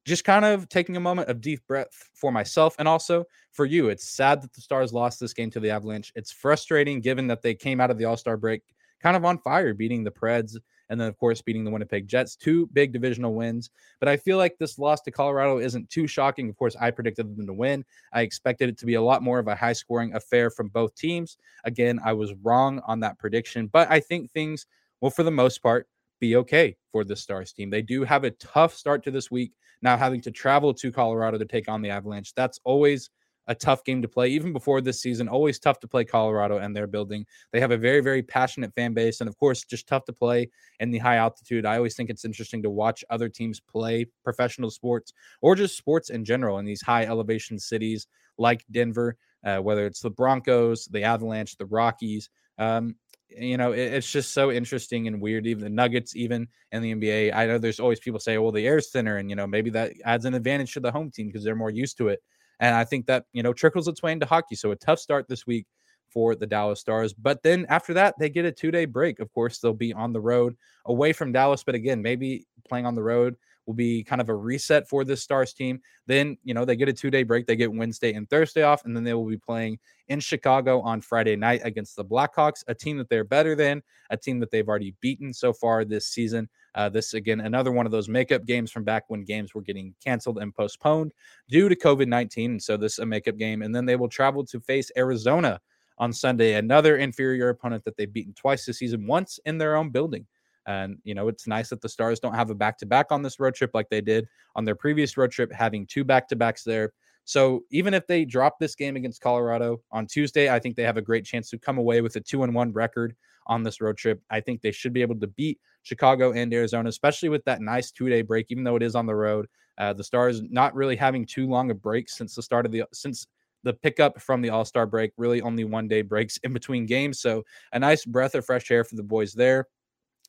Just 0.05 0.23
kind 0.23 0.45
of 0.45 0.67
taking 0.67 0.97
a 0.97 1.01
moment 1.01 1.29
of 1.29 1.41
deep 1.41 1.65
breath 1.67 2.09
for 2.13 2.31
myself 2.31 2.75
and 2.79 2.87
also 2.87 3.25
for 3.51 3.65
you. 3.65 3.89
It's 3.89 4.09
sad 4.09 4.41
that 4.41 4.53
the 4.53 4.61
Stars 4.61 4.93
lost 4.93 5.19
this 5.19 5.33
game 5.33 5.51
to 5.51 5.59
the 5.59 5.69
Avalanche. 5.69 6.11
It's 6.15 6.31
frustrating 6.31 7.01
given 7.01 7.27
that 7.27 7.41
they 7.41 7.53
came 7.53 7.79
out 7.79 7.91
of 7.91 7.97
the 7.97 8.05
All 8.05 8.17
Star 8.17 8.37
break 8.37 8.61
kind 9.01 9.15
of 9.15 9.25
on 9.25 9.37
fire, 9.37 9.73
beating 9.73 10.03
the 10.03 10.11
Preds 10.11 10.57
and 10.91 10.99
then 10.99 11.07
of 11.07 11.17
course 11.17 11.41
beating 11.41 11.63
the 11.63 11.71
Winnipeg 11.71 12.07
Jets. 12.07 12.35
Two 12.35 12.67
big 12.73 12.91
divisional 12.91 13.33
wins, 13.33 13.71
but 13.99 14.09
I 14.09 14.17
feel 14.17 14.37
like 14.37 14.57
this 14.57 14.77
loss 14.77 15.01
to 15.01 15.11
Colorado 15.11 15.57
isn't 15.57 15.89
too 15.89 16.05
shocking. 16.05 16.49
Of 16.49 16.57
course, 16.57 16.75
I 16.79 16.91
predicted 16.91 17.35
them 17.35 17.47
to 17.47 17.53
win. 17.53 17.85
I 18.13 18.21
expected 18.21 18.69
it 18.69 18.77
to 18.79 18.85
be 18.85 18.95
a 18.95 19.01
lot 19.01 19.23
more 19.23 19.39
of 19.39 19.47
a 19.47 19.55
high 19.55 19.73
scoring 19.73 20.13
affair 20.13 20.49
from 20.49 20.67
both 20.67 20.93
teams. 20.95 21.37
Again, 21.63 21.99
I 22.03 22.13
was 22.13 22.33
wrong 22.43 22.81
on 22.85 22.99
that 22.99 23.17
prediction, 23.17 23.67
but 23.67 23.89
I 23.89 24.01
think 24.01 24.31
things 24.31 24.67
will 25.01 25.09
for 25.09 25.23
the 25.23 25.31
most 25.31 25.61
part 25.61 25.87
be 26.19 26.35
okay 26.37 26.77
for 26.91 27.03
the 27.03 27.15
Stars 27.15 27.51
team. 27.51 27.69
They 27.69 27.81
do 27.81 28.03
have 28.03 28.23
a 28.23 28.31
tough 28.31 28.73
start 28.73 29.03
to 29.03 29.11
this 29.11 29.31
week 29.31 29.53
now 29.81 29.97
having 29.97 30.21
to 30.21 30.31
travel 30.31 30.73
to 30.75 30.91
Colorado 30.91 31.37
to 31.37 31.45
take 31.45 31.67
on 31.67 31.81
the 31.81 31.89
Avalanche. 31.89 32.33
That's 32.35 32.59
always 32.63 33.09
a 33.47 33.55
tough 33.55 33.83
game 33.83 34.01
to 34.01 34.07
play. 34.07 34.29
Even 34.29 34.53
before 34.53 34.81
this 34.81 35.01
season, 35.01 35.27
always 35.27 35.59
tough 35.59 35.79
to 35.79 35.87
play 35.87 36.05
Colorado 36.05 36.59
and 36.59 36.75
their 36.75 36.87
building. 36.87 37.25
They 37.51 37.59
have 37.59 37.71
a 37.71 37.77
very, 37.77 37.99
very 38.01 38.21
passionate 38.21 38.73
fan 38.75 38.93
base, 38.93 39.19
and 39.19 39.27
of 39.27 39.35
course, 39.37 39.63
just 39.63 39.87
tough 39.87 40.05
to 40.05 40.13
play 40.13 40.49
in 40.79 40.91
the 40.91 40.99
high 40.99 41.15
altitude. 41.15 41.65
I 41.65 41.77
always 41.77 41.95
think 41.95 42.09
it's 42.09 42.23
interesting 42.23 42.61
to 42.63 42.69
watch 42.69 43.03
other 43.09 43.29
teams 43.29 43.59
play 43.59 44.05
professional 44.23 44.69
sports 44.69 45.11
or 45.41 45.55
just 45.55 45.75
sports 45.75 46.11
in 46.11 46.23
general 46.23 46.59
in 46.59 46.65
these 46.65 46.81
high 46.81 47.05
elevation 47.05 47.57
cities 47.57 48.07
like 48.37 48.63
Denver, 48.71 49.17
uh, 49.43 49.57
whether 49.57 49.85
it's 49.85 50.01
the 50.01 50.11
Broncos, 50.11 50.85
the 50.85 51.03
Avalanche, 51.03 51.57
the 51.57 51.65
Rockies. 51.65 52.29
Um, 52.59 52.95
you 53.37 53.57
know, 53.57 53.71
it, 53.71 53.93
it's 53.93 54.11
just 54.11 54.33
so 54.33 54.51
interesting 54.51 55.07
and 55.07 55.21
weird. 55.21 55.47
Even 55.47 55.63
the 55.63 55.69
Nuggets, 55.69 56.15
even 56.15 56.47
in 56.71 56.81
the 56.81 56.91
NBA, 56.91 57.31
I 57.31 57.45
know 57.45 57.57
there's 57.57 57.79
always 57.79 57.99
people 57.99 58.19
say, 58.19 58.37
"Well, 58.37 58.51
the 58.51 58.65
air's 58.67 58.89
thinner," 58.89 59.17
and 59.17 59.29
you 59.29 59.35
know, 59.35 59.47
maybe 59.47 59.69
that 59.71 59.93
adds 60.05 60.25
an 60.25 60.33
advantage 60.33 60.73
to 60.73 60.79
the 60.79 60.91
home 60.91 61.11
team 61.11 61.27
because 61.27 61.43
they're 61.43 61.55
more 61.55 61.69
used 61.71 61.97
to 61.97 62.09
it. 62.09 62.21
And 62.59 62.75
I 62.75 62.83
think 62.83 63.07
that, 63.07 63.25
you 63.33 63.41
know, 63.43 63.53
trickles 63.53 63.87
its 63.87 64.03
way 64.03 64.11
into 64.11 64.25
hockey. 64.25 64.55
So 64.55 64.71
a 64.71 64.75
tough 64.75 64.99
start 64.99 65.27
this 65.27 65.47
week 65.47 65.65
for 66.09 66.35
the 66.35 66.45
Dallas 66.45 66.79
Stars. 66.79 67.13
But 67.13 67.41
then 67.41 67.65
after 67.69 67.93
that, 67.95 68.15
they 68.19 68.29
get 68.29 68.45
a 68.45 68.51
two 68.51 68.71
day 68.71 68.85
break. 68.85 69.19
Of 69.19 69.31
course, 69.33 69.59
they'll 69.59 69.73
be 69.73 69.93
on 69.93 70.13
the 70.13 70.21
road 70.21 70.55
away 70.85 71.13
from 71.13 71.31
Dallas. 71.31 71.63
But 71.63 71.75
again, 71.75 72.01
maybe 72.01 72.45
playing 72.67 72.85
on 72.85 72.95
the 72.95 73.03
road 73.03 73.35
will 73.65 73.73
be 73.73 74.03
kind 74.03 74.21
of 74.21 74.29
a 74.29 74.35
reset 74.35 74.87
for 74.87 75.03
this 75.03 75.21
Stars 75.21 75.53
team. 75.53 75.79
Then, 76.07 76.37
you 76.43 76.53
know, 76.53 76.65
they 76.65 76.75
get 76.75 76.89
a 76.89 76.93
two 76.93 77.11
day 77.11 77.23
break. 77.23 77.45
They 77.45 77.55
get 77.55 77.71
Wednesday 77.71 78.13
and 78.13 78.29
Thursday 78.29 78.63
off, 78.63 78.85
and 78.85 78.95
then 78.95 79.03
they 79.03 79.13
will 79.13 79.27
be 79.27 79.37
playing 79.37 79.79
in 80.07 80.19
Chicago 80.19 80.81
on 80.81 81.01
Friday 81.01 81.35
night 81.35 81.61
against 81.63 81.95
the 81.95 82.03
Blackhawks, 82.03 82.63
a 82.67 82.75
team 82.75 82.97
that 82.97 83.09
they're 83.09 83.23
better 83.23 83.55
than, 83.55 83.81
a 84.09 84.17
team 84.17 84.39
that 84.39 84.51
they've 84.51 84.67
already 84.67 84.93
beaten 85.01 85.33
so 85.33 85.53
far 85.53 85.85
this 85.85 86.07
season. 86.07 86.49
Uh, 86.75 86.89
this, 86.89 87.13
again, 87.13 87.41
another 87.41 87.71
one 87.71 87.85
of 87.85 87.91
those 87.91 88.09
makeup 88.09 88.45
games 88.45 88.71
from 88.71 88.83
back 88.83 89.03
when 89.07 89.23
games 89.23 89.53
were 89.53 89.61
getting 89.61 89.93
canceled 90.03 90.39
and 90.39 90.55
postponed 90.55 91.11
due 91.49 91.69
to 91.69 91.75
COVID 91.75 92.07
19. 92.07 92.51
And 92.51 92.61
so 92.61 92.77
this 92.77 92.93
is 92.93 92.99
a 92.99 93.05
makeup 93.05 93.37
game. 93.37 93.61
And 93.61 93.75
then 93.75 93.85
they 93.85 93.95
will 93.95 94.09
travel 94.09 94.45
to 94.45 94.59
face 94.59 94.91
Arizona 94.97 95.59
on 95.97 96.11
Sunday, 96.11 96.55
another 96.55 96.97
inferior 96.97 97.49
opponent 97.49 97.83
that 97.85 97.95
they've 97.95 98.11
beaten 98.11 98.33
twice 98.33 98.65
this 98.65 98.79
season, 98.79 99.05
once 99.05 99.39
in 99.45 99.57
their 99.57 99.75
own 99.75 99.89
building. 99.89 100.25
And, 100.67 100.97
you 101.03 101.15
know, 101.15 101.27
it's 101.27 101.47
nice 101.47 101.69
that 101.69 101.81
the 101.81 101.89
Stars 101.89 102.19
don't 102.19 102.35
have 102.35 102.49
a 102.49 102.55
back 102.55 102.77
to 102.79 102.85
back 102.85 103.07
on 103.11 103.21
this 103.21 103.39
road 103.39 103.55
trip 103.55 103.71
like 103.73 103.89
they 103.89 104.01
did 104.01 104.27
on 104.55 104.65
their 104.65 104.75
previous 104.75 105.17
road 105.17 105.31
trip, 105.31 105.51
having 105.51 105.87
two 105.87 106.03
back 106.03 106.27
to 106.29 106.35
backs 106.35 106.63
there. 106.63 106.93
So 107.23 107.63
even 107.71 107.93
if 107.93 108.07
they 108.07 108.25
drop 108.25 108.59
this 108.59 108.75
game 108.75 108.95
against 108.95 109.21
Colorado 109.21 109.81
on 109.91 110.07
Tuesday, 110.07 110.49
I 110.49 110.59
think 110.59 110.75
they 110.75 110.83
have 110.83 110.97
a 110.97 111.01
great 111.01 111.25
chance 111.25 111.49
to 111.51 111.57
come 111.57 111.77
away 111.77 112.01
with 112.01 112.15
a 112.15 112.19
two 112.19 112.43
and 112.43 112.53
one 112.53 112.71
record 112.73 113.15
on 113.47 113.63
this 113.63 113.81
road 113.81 113.97
trip. 113.97 114.21
I 114.29 114.39
think 114.39 114.61
they 114.61 114.71
should 114.71 114.93
be 114.93 115.01
able 115.01 115.19
to 115.19 115.27
beat 115.27 115.59
Chicago 115.83 116.31
and 116.31 116.53
Arizona, 116.53 116.89
especially 116.89 117.29
with 117.29 117.43
that 117.45 117.61
nice 117.61 117.91
two 117.91 118.09
day 118.09 118.21
break, 118.21 118.47
even 118.49 118.63
though 118.63 118.75
it 118.75 118.83
is 118.83 118.95
on 118.95 119.05
the 119.05 119.15
road. 119.15 119.47
Uh, 119.77 119.93
the 119.93 120.03
Stars 120.03 120.41
not 120.49 120.75
really 120.75 120.95
having 120.95 121.25
too 121.25 121.47
long 121.47 121.71
a 121.71 121.75
break 121.75 122.09
since 122.09 122.35
the 122.35 122.43
start 122.43 122.65
of 122.65 122.71
the 122.71 122.83
since 122.93 123.27
the 123.63 123.73
pickup 123.73 124.19
from 124.19 124.41
the 124.41 124.49
All 124.49 124.65
Star 124.65 124.85
break, 124.85 125.11
really 125.17 125.41
only 125.41 125.63
one 125.63 125.87
day 125.87 126.01
breaks 126.01 126.37
in 126.43 126.53
between 126.53 126.85
games. 126.85 127.19
So 127.19 127.43
a 127.71 127.79
nice 127.79 128.05
breath 128.05 128.35
of 128.35 128.45
fresh 128.45 128.69
air 128.71 128.83
for 128.83 128.95
the 128.95 129.03
boys 129.03 129.33
there 129.33 129.67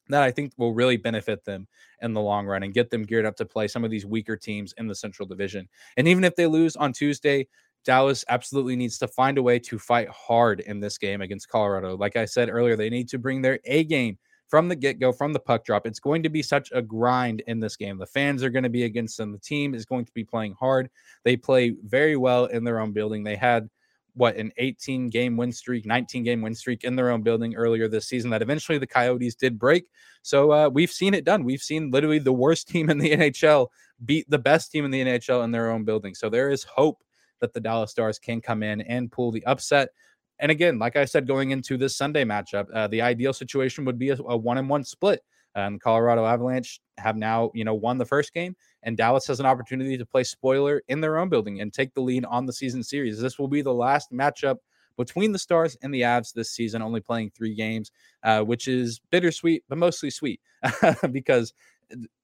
that 0.09 0.23
I 0.23 0.31
think 0.31 0.53
will 0.57 0.75
really 0.75 0.97
benefit 0.97 1.45
them 1.45 1.67
in 2.01 2.12
the 2.12 2.21
long 2.21 2.47
run 2.47 2.62
and 2.62 2.75
get 2.75 2.91
them 2.91 3.05
geared 3.05 3.27
up 3.27 3.37
to 3.37 3.45
play 3.45 3.69
some 3.69 3.85
of 3.85 3.91
these 3.91 4.07
weaker 4.07 4.37
teams 4.37 4.75
in 4.79 4.87
the 4.87 4.95
Central 4.95 5.27
Division. 5.27 5.69
And 5.97 6.09
even 6.09 6.25
if 6.25 6.37
they 6.37 6.47
lose 6.47 6.77
on 6.77 6.93
Tuesday, 6.93 7.47
Dallas 7.85 8.25
absolutely 8.29 8.77
needs 8.77 8.99
to 8.99 9.09
find 9.09 9.38
a 9.38 9.43
way 9.43 9.59
to 9.59 9.79
fight 9.79 10.09
hard 10.09 10.61
in 10.61 10.81
this 10.81 10.99
game 10.99 11.21
against 11.21 11.49
Colorado. 11.49 11.97
Like 11.97 12.17
I 12.17 12.25
said 12.25 12.49
earlier, 12.49 12.77
they 12.77 12.91
need 12.91 13.09
to 13.09 13.19
bring 13.19 13.43
their 13.43 13.59
A 13.65 13.85
game 13.85 14.19
from 14.49 14.69
the 14.69 14.77
get 14.77 15.01
go, 15.01 15.12
from 15.12 15.33
the 15.33 15.41
puck 15.41 15.65
drop. 15.65 15.87
It's 15.87 15.99
going 15.99 16.23
to 16.23 16.29
be 16.29 16.43
such 16.43 16.71
a 16.73 16.83
grind 16.83 17.43
in 17.47 17.59
this 17.59 17.77
game. 17.77 17.97
The 17.97 18.07
fans 18.07 18.43
are 18.43 18.51
going 18.51 18.65
to 18.65 18.69
be 18.69 18.85
against 18.85 19.17
them. 19.17 19.33
The 19.33 19.38
team 19.38 19.75
is 19.75 19.87
going 19.87 20.05
to 20.05 20.12
be 20.12 20.25
playing 20.25 20.55
hard. 20.61 20.91
They 21.25 21.37
play 21.37 21.75
very 21.85 22.17
well 22.17 22.45
in 22.47 22.62
their 22.62 22.79
own 22.79 22.93
building. 22.93 23.25
They 23.25 23.37
had 23.37 23.69
what 24.14 24.37
an 24.37 24.53
18 24.59 25.09
game 25.09 25.37
win 25.37 25.53
streak, 25.53 25.87
19 25.87 26.22
game 26.25 26.42
win 26.42 26.55
streak 26.55 26.85
in 26.85 26.96
their 26.96 27.11
own 27.11 27.22
building 27.22 27.55
earlier 27.55 27.88
this 27.88 28.07
season 28.07 28.31
that 28.31 28.42
eventually 28.42 28.79
the 28.79 28.87
Coyotes 28.87 29.35
did 29.35 29.59
break. 29.59 29.87
So 30.22 30.53
uh, 30.53 30.68
we've 30.68 30.90
seen 30.90 31.14
it 31.14 31.25
done. 31.25 31.44
We've 31.44 31.62
seen 31.62 31.90
literally 31.90 32.18
the 32.18 32.33
worst 32.33 32.68
team 32.68 32.90
in 32.90 32.98
the 32.98 33.11
NHL 33.11 33.68
beat 34.05 34.29
the 34.29 34.38
best 34.38 34.70
team 34.70 34.85
in 34.85 34.90
the 34.90 35.03
NHL 35.03 35.44
in 35.44 35.51
their 35.51 35.70
own 35.70 35.85
building. 35.85 36.14
So 36.14 36.29
there 36.29 36.51
is 36.51 36.62
hope 36.64 37.03
that 37.40 37.53
the 37.53 37.61
Dallas 37.61 37.90
Stars 37.90 38.18
can 38.18 38.40
come 38.40 38.62
in 38.62 38.81
and 38.83 39.11
pull 39.11 39.33
the 39.33 39.44
upset. 39.46 39.90
And 40.38 40.51
again, 40.51 40.79
like 40.79 40.96
I 40.96 41.05
said, 41.05 41.27
going 41.27 41.51
into 41.51 41.77
this 41.77 41.96
Sunday 41.96 42.25
matchup, 42.25 42.66
uh, 42.75 42.88
the 42.88 43.03
ideal 43.03 43.33
situation 43.33 43.85
would 43.85 43.98
be 43.98 44.11
a, 44.11 44.16
a 44.16 44.37
one 44.37 44.59
and 44.59 44.68
one 44.68 44.85
split. 44.85 45.22
Um, 45.55 45.79
Colorado 45.79 46.25
Avalanche 46.25 46.81
have 46.98 47.16
now, 47.16 47.51
you 47.55 47.64
know, 47.64 47.75
won 47.75 47.98
the 47.98 48.07
first 48.07 48.33
game, 48.33 48.57
and 48.83 48.97
Dallas 48.97 49.27
has 49.27 49.40
an 49.40 49.47
opportunity 49.47 49.97
to 49.97 50.07
play 50.07 50.25
spoiler 50.25 50.83
in 50.88 51.01
their 51.01 51.18
own 51.18 51.29
building 51.29 51.61
and 51.61 51.73
take 51.73 51.95
the 51.95 52.01
lead 52.01 52.25
on 52.25 52.47
the 52.47 52.53
season 52.53 52.83
series. 52.83 53.21
This 53.21 53.38
will 53.38 53.49
be 53.49 53.62
the 53.62 53.75
last 53.75 54.12
matchup 54.12 54.59
between 54.97 55.33
the 55.33 55.38
Stars 55.38 55.77
and 55.83 55.92
the 55.92 56.03
Avs 56.03 56.33
this 56.33 56.51
season, 56.51 56.83
only 56.83 57.01
playing 57.01 57.31
three 57.31 57.55
games, 57.55 57.90
uh, 58.25 58.42
which 58.42 58.68
is 58.68 59.01
bittersweet, 59.11 59.64
but 59.68 59.79
mostly 59.79 60.11
sweet 60.11 60.40
because 61.12 61.55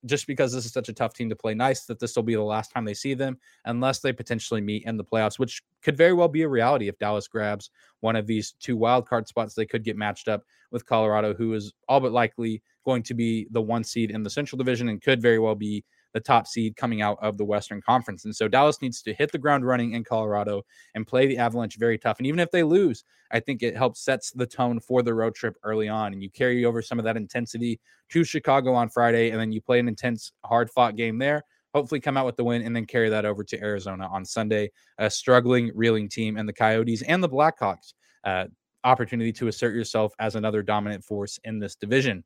just 0.06 0.26
because 0.26 0.52
this 0.52 0.64
is 0.64 0.72
such 0.72 0.88
a 0.88 0.92
tough 0.92 1.14
team 1.14 1.28
to 1.28 1.36
play 1.36 1.54
nice 1.54 1.84
that 1.84 1.98
this 1.98 2.16
will 2.16 2.22
be 2.22 2.34
the 2.34 2.42
last 2.42 2.70
time 2.70 2.84
they 2.84 2.94
see 2.94 3.14
them 3.14 3.38
unless 3.64 4.00
they 4.00 4.12
potentially 4.12 4.60
meet 4.60 4.84
in 4.84 4.96
the 4.96 5.04
playoffs 5.04 5.38
which 5.38 5.62
could 5.82 5.96
very 5.96 6.12
well 6.12 6.28
be 6.28 6.42
a 6.42 6.48
reality 6.48 6.88
if 6.88 6.98
dallas 6.98 7.28
grabs 7.28 7.70
one 8.00 8.16
of 8.16 8.26
these 8.26 8.52
two 8.60 8.76
wild 8.76 9.06
card 9.06 9.28
spots 9.28 9.54
they 9.54 9.66
could 9.66 9.84
get 9.84 9.96
matched 9.96 10.28
up 10.28 10.44
with 10.70 10.86
colorado 10.86 11.34
who 11.34 11.52
is 11.54 11.72
all 11.88 12.00
but 12.00 12.12
likely 12.12 12.62
going 12.84 13.02
to 13.02 13.14
be 13.14 13.46
the 13.50 13.60
one 13.60 13.84
seed 13.84 14.10
in 14.10 14.22
the 14.22 14.30
central 14.30 14.56
division 14.56 14.88
and 14.88 15.02
could 15.02 15.20
very 15.20 15.38
well 15.38 15.54
be 15.54 15.84
the 16.14 16.20
top 16.20 16.46
seed 16.46 16.76
coming 16.76 17.02
out 17.02 17.18
of 17.20 17.36
the 17.36 17.44
Western 17.44 17.80
Conference. 17.80 18.24
And 18.24 18.34
so 18.34 18.48
Dallas 18.48 18.80
needs 18.80 19.02
to 19.02 19.14
hit 19.14 19.32
the 19.32 19.38
ground 19.38 19.66
running 19.66 19.92
in 19.92 20.04
Colorado 20.04 20.62
and 20.94 21.06
play 21.06 21.26
the 21.26 21.38
Avalanche 21.38 21.76
very 21.78 21.98
tough. 21.98 22.18
And 22.18 22.26
even 22.26 22.40
if 22.40 22.50
they 22.50 22.62
lose, 22.62 23.04
I 23.30 23.40
think 23.40 23.62
it 23.62 23.76
helps 23.76 24.04
sets 24.04 24.30
the 24.30 24.46
tone 24.46 24.80
for 24.80 25.02
the 25.02 25.14
road 25.14 25.34
trip 25.34 25.56
early 25.62 25.88
on. 25.88 26.12
And 26.12 26.22
you 26.22 26.30
carry 26.30 26.64
over 26.64 26.82
some 26.82 26.98
of 26.98 27.04
that 27.04 27.16
intensity 27.16 27.80
to 28.10 28.24
Chicago 28.24 28.72
on 28.74 28.88
Friday, 28.88 29.30
and 29.30 29.40
then 29.40 29.52
you 29.52 29.60
play 29.60 29.78
an 29.78 29.88
intense, 29.88 30.32
hard 30.44 30.70
fought 30.70 30.96
game 30.96 31.18
there. 31.18 31.42
Hopefully, 31.74 32.00
come 32.00 32.16
out 32.16 32.24
with 32.24 32.36
the 32.36 32.44
win 32.44 32.62
and 32.62 32.74
then 32.74 32.86
carry 32.86 33.10
that 33.10 33.26
over 33.26 33.44
to 33.44 33.60
Arizona 33.60 34.08
on 34.10 34.24
Sunday. 34.24 34.70
A 34.96 35.10
struggling, 35.10 35.70
reeling 35.74 36.08
team, 36.08 36.38
and 36.38 36.48
the 36.48 36.52
Coyotes 36.52 37.02
and 37.02 37.22
the 37.22 37.28
Blackhawks. 37.28 37.92
Uh, 38.24 38.46
opportunity 38.84 39.32
to 39.32 39.48
assert 39.48 39.74
yourself 39.74 40.14
as 40.18 40.34
another 40.34 40.62
dominant 40.62 41.04
force 41.04 41.38
in 41.44 41.58
this 41.58 41.74
division. 41.74 42.24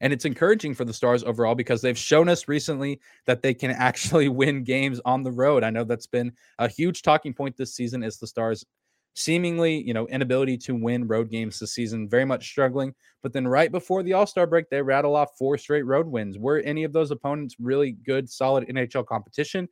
And 0.00 0.12
it's 0.12 0.24
encouraging 0.24 0.74
for 0.74 0.84
the 0.84 0.92
Stars 0.92 1.24
overall 1.24 1.54
because 1.54 1.82
they've 1.82 1.98
shown 1.98 2.28
us 2.28 2.48
recently 2.48 3.00
that 3.26 3.42
they 3.42 3.54
can 3.54 3.70
actually 3.78 4.28
win 4.28 4.64
games 4.64 5.00
on 5.04 5.22
the 5.22 5.32
road. 5.32 5.64
I 5.64 5.70
know 5.70 5.84
that's 5.84 6.06
been 6.06 6.32
a 6.58 6.68
huge 6.68 7.02
talking 7.02 7.34
point 7.34 7.56
this 7.56 7.74
season 7.74 8.02
is 8.02 8.18
the 8.18 8.26
Stars 8.26 8.64
seemingly, 9.18 9.82
you 9.82 9.92
know, 9.92 10.06
inability 10.08 10.56
to 10.56 10.76
win 10.76 11.06
road 11.08 11.28
games 11.28 11.58
this 11.58 11.72
season, 11.72 12.08
very 12.08 12.24
much 12.24 12.46
struggling. 12.46 12.94
But 13.22 13.32
then 13.32 13.48
right 13.48 13.70
before 13.70 14.04
the 14.04 14.12
All-Star 14.12 14.46
break, 14.46 14.70
they 14.70 14.80
rattle 14.80 15.16
off 15.16 15.36
four 15.36 15.58
straight 15.58 15.82
road 15.82 16.06
wins. 16.06 16.38
Were 16.38 16.60
any 16.60 16.84
of 16.84 16.92
those 16.92 17.10
opponents 17.10 17.56
really 17.58 17.92
good, 17.92 18.30
solid 18.30 18.68
NHL 18.68 19.06
competition? 19.06 19.68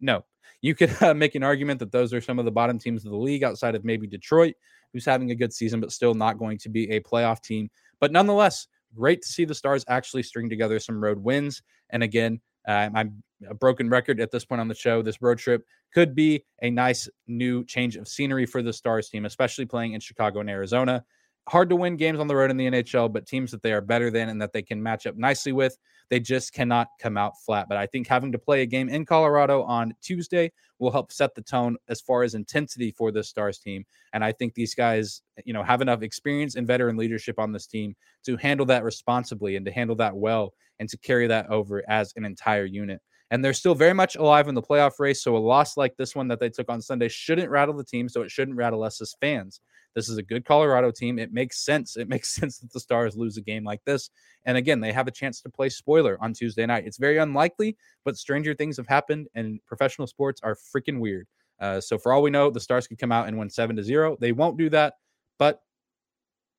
No. 0.00 0.24
You 0.62 0.74
could 0.74 0.96
uh, 1.02 1.12
make 1.14 1.34
an 1.34 1.42
argument 1.42 1.78
that 1.80 1.92
those 1.92 2.14
are 2.14 2.22
some 2.22 2.38
of 2.38 2.46
the 2.46 2.50
bottom 2.50 2.78
teams 2.78 3.04
of 3.04 3.10
the 3.10 3.18
league 3.18 3.44
outside 3.44 3.74
of 3.74 3.84
maybe 3.84 4.06
Detroit, 4.06 4.54
who's 4.92 5.04
having 5.04 5.30
a 5.30 5.34
good 5.34 5.52
season, 5.52 5.80
but 5.80 5.92
still 5.92 6.14
not 6.14 6.38
going 6.38 6.56
to 6.58 6.70
be 6.70 6.90
a 6.90 7.00
playoff 7.00 7.42
team. 7.42 7.68
But 8.00 8.12
nonetheless, 8.12 8.66
great 8.94 9.22
to 9.22 9.28
see 9.28 9.44
the 9.44 9.54
Stars 9.54 9.84
actually 9.88 10.22
string 10.22 10.48
together 10.48 10.78
some 10.78 11.02
road 11.02 11.18
wins. 11.18 11.62
And 11.90 12.02
again, 12.02 12.40
uh, 12.66 12.90
I'm 12.94 13.22
a 13.48 13.54
broken 13.54 13.88
record 13.88 14.20
at 14.20 14.30
this 14.30 14.44
point 14.44 14.60
on 14.60 14.68
the 14.68 14.74
show. 14.74 15.02
This 15.02 15.20
road 15.22 15.38
trip 15.38 15.64
could 15.92 16.14
be 16.14 16.44
a 16.62 16.70
nice 16.70 17.08
new 17.26 17.64
change 17.64 17.96
of 17.96 18.08
scenery 18.08 18.46
for 18.46 18.62
the 18.62 18.72
Stars 18.72 19.08
team, 19.08 19.24
especially 19.24 19.66
playing 19.66 19.92
in 19.92 20.00
Chicago 20.00 20.40
and 20.40 20.50
Arizona. 20.50 21.04
Hard 21.48 21.68
to 21.70 21.76
win 21.76 21.96
games 21.96 22.18
on 22.18 22.26
the 22.26 22.34
road 22.34 22.50
in 22.50 22.56
the 22.56 22.66
NHL, 22.66 23.12
but 23.12 23.26
teams 23.26 23.52
that 23.52 23.62
they 23.62 23.72
are 23.72 23.80
better 23.80 24.10
than 24.10 24.28
and 24.28 24.42
that 24.42 24.52
they 24.52 24.62
can 24.62 24.82
match 24.82 25.06
up 25.06 25.16
nicely 25.16 25.52
with, 25.52 25.78
they 26.10 26.18
just 26.18 26.52
cannot 26.52 26.88
come 27.00 27.16
out 27.16 27.34
flat. 27.44 27.66
But 27.68 27.78
I 27.78 27.86
think 27.86 28.08
having 28.08 28.32
to 28.32 28.38
play 28.38 28.62
a 28.62 28.66
game 28.66 28.88
in 28.88 29.04
Colorado 29.04 29.62
on 29.62 29.94
Tuesday 30.02 30.50
will 30.80 30.90
help 30.90 31.12
set 31.12 31.34
the 31.34 31.42
tone 31.42 31.76
as 31.88 32.00
far 32.00 32.24
as 32.24 32.34
intensity 32.34 32.90
for 32.90 33.12
this 33.12 33.28
Stars 33.28 33.58
team. 33.58 33.84
And 34.12 34.24
I 34.24 34.32
think 34.32 34.54
these 34.54 34.74
guys, 34.74 35.22
you 35.44 35.52
know, 35.52 35.62
have 35.62 35.82
enough 35.82 36.02
experience 36.02 36.56
and 36.56 36.66
veteran 36.66 36.96
leadership 36.96 37.38
on 37.38 37.52
this 37.52 37.66
team 37.66 37.94
to 38.24 38.36
handle 38.36 38.66
that 38.66 38.82
responsibly 38.82 39.54
and 39.54 39.64
to 39.66 39.72
handle 39.72 39.96
that 39.96 40.16
well 40.16 40.52
and 40.80 40.88
to 40.88 40.98
carry 40.98 41.28
that 41.28 41.48
over 41.48 41.82
as 41.88 42.12
an 42.16 42.24
entire 42.24 42.64
unit 42.64 43.00
and 43.30 43.44
they're 43.44 43.52
still 43.52 43.74
very 43.74 43.92
much 43.92 44.16
alive 44.16 44.48
in 44.48 44.54
the 44.54 44.62
playoff 44.62 44.98
race. 44.98 45.22
So 45.22 45.36
a 45.36 45.38
loss 45.38 45.76
like 45.76 45.96
this 45.96 46.14
one 46.14 46.28
that 46.28 46.38
they 46.38 46.48
took 46.48 46.68
on 46.68 46.80
Sunday 46.80 47.08
shouldn't 47.08 47.50
rattle 47.50 47.74
the 47.74 47.84
team. 47.84 48.08
So 48.08 48.22
it 48.22 48.30
shouldn't 48.30 48.56
rattle 48.56 48.82
us 48.82 49.00
as 49.00 49.16
fans. 49.20 49.60
This 49.96 50.10
is 50.10 50.18
a 50.18 50.22
good 50.22 50.44
Colorado 50.44 50.90
team. 50.90 51.18
It 51.18 51.32
makes 51.32 51.64
sense. 51.64 51.96
It 51.96 52.06
makes 52.14 52.28
sense 52.28 52.58
that 52.58 52.72
the 52.72 52.78
Stars 52.78 53.16
lose 53.16 53.38
a 53.38 53.40
game 53.40 53.64
like 53.64 53.82
this. 53.84 54.10
And 54.44 54.56
again, 54.56 54.78
they 54.78 54.92
have 54.92 55.08
a 55.08 55.10
chance 55.10 55.40
to 55.40 55.48
play 55.48 55.70
spoiler 55.70 56.18
on 56.20 56.34
Tuesday 56.34 56.66
night. 56.66 56.86
It's 56.86 56.98
very 56.98 57.16
unlikely, 57.16 57.76
but 58.04 58.16
stranger 58.16 58.54
things 58.54 58.76
have 58.76 58.86
happened, 58.86 59.26
and 59.34 59.58
professional 59.66 60.06
sports 60.06 60.40
are 60.44 60.54
freaking 60.54 61.00
weird. 61.00 61.26
Uh, 61.58 61.80
so 61.80 61.98
for 61.98 62.12
all 62.12 62.22
we 62.22 62.30
know, 62.30 62.50
the 62.50 62.60
Stars 62.60 62.86
could 62.86 62.98
come 62.98 63.10
out 63.10 63.26
and 63.26 63.38
win 63.38 63.48
seven 63.48 63.74
to 63.76 63.82
zero. 63.82 64.16
They 64.20 64.32
won't 64.32 64.58
do 64.58 64.68
that, 64.70 64.94
but 65.38 65.62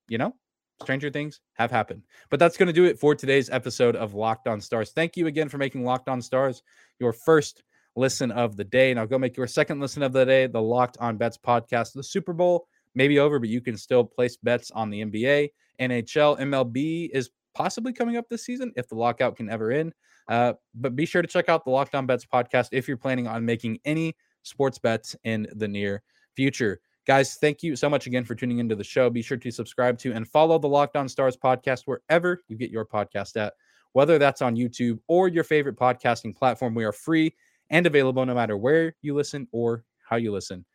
you 0.08 0.18
know, 0.18 0.34
stranger 0.82 1.10
things 1.10 1.40
have 1.54 1.70
happened. 1.70 2.02
But 2.30 2.40
that's 2.40 2.56
going 2.56 2.66
to 2.66 2.72
do 2.72 2.84
it 2.84 2.98
for 2.98 3.14
today's 3.14 3.48
episode 3.50 3.94
of 3.94 4.14
Locked 4.14 4.48
On 4.48 4.60
Stars. 4.60 4.90
Thank 4.90 5.16
you 5.16 5.28
again 5.28 5.48
for 5.48 5.58
making 5.58 5.84
Locked 5.84 6.08
On 6.08 6.20
Stars 6.20 6.62
your 6.98 7.12
first 7.12 7.62
listen 7.94 8.30
of 8.32 8.56
the 8.56 8.64
day. 8.64 8.92
Now 8.94 9.04
go 9.04 9.18
make 9.18 9.36
your 9.36 9.46
second 9.46 9.80
listen 9.80 10.02
of 10.02 10.12
the 10.12 10.24
day, 10.24 10.46
the 10.46 10.62
Locked 10.62 10.96
On 10.98 11.16
Bets 11.16 11.38
podcast. 11.38 11.92
The 11.92 12.02
Super 12.02 12.32
Bowl 12.32 12.66
may 12.98 13.08
be 13.08 13.20
over, 13.20 13.38
but 13.38 13.48
you 13.48 13.60
can 13.60 13.76
still 13.76 14.04
place 14.04 14.36
bets 14.36 14.70
on 14.72 14.90
the 14.90 15.04
NBA, 15.04 15.50
NHL, 15.80 16.40
MLB 16.40 17.08
is 17.12 17.30
possibly 17.54 17.92
coming 17.92 18.16
up 18.16 18.28
this 18.28 18.44
season 18.44 18.72
if 18.76 18.88
the 18.88 18.96
lockout 18.96 19.36
can 19.36 19.48
ever 19.48 19.70
end. 19.70 19.94
Uh, 20.28 20.52
but 20.74 20.96
be 20.96 21.06
sure 21.06 21.22
to 21.22 21.28
check 21.28 21.48
out 21.48 21.64
the 21.64 21.70
Locked 21.70 21.94
On 21.94 22.06
Bets 22.06 22.26
podcast 22.26 22.68
if 22.72 22.88
you're 22.88 22.96
planning 22.96 23.28
on 23.28 23.44
making 23.44 23.78
any 23.84 24.16
sports 24.42 24.78
bets 24.78 25.14
in 25.22 25.46
the 25.54 25.68
near 25.68 26.02
future. 26.34 26.80
Guys, 27.06 27.36
thank 27.36 27.62
you 27.62 27.76
so 27.76 27.88
much 27.88 28.06
again 28.06 28.24
for 28.24 28.34
tuning 28.34 28.58
into 28.58 28.74
the 28.74 28.84
show. 28.84 29.08
Be 29.08 29.22
sure 29.22 29.38
to 29.38 29.50
subscribe 29.50 29.96
to 30.00 30.12
and 30.12 30.28
follow 30.28 30.58
the 30.58 30.68
Locked 30.68 30.96
On 30.96 31.08
Stars 31.08 31.36
podcast 31.36 31.82
wherever 31.86 32.42
you 32.48 32.56
get 32.56 32.70
your 32.70 32.84
podcast 32.84 33.36
at, 33.36 33.54
whether 33.92 34.18
that's 34.18 34.42
on 34.42 34.56
YouTube 34.56 34.98
or 35.06 35.28
your 35.28 35.44
favorite 35.44 35.76
podcasting 35.76 36.36
platform. 36.36 36.74
We 36.74 36.84
are 36.84 36.92
free 36.92 37.34
and 37.70 37.86
available 37.86 38.26
no 38.26 38.34
matter 38.34 38.58
where 38.58 38.96
you 39.02 39.14
listen 39.14 39.46
or 39.52 39.84
how 40.06 40.16
you 40.16 40.32
listen. 40.32 40.66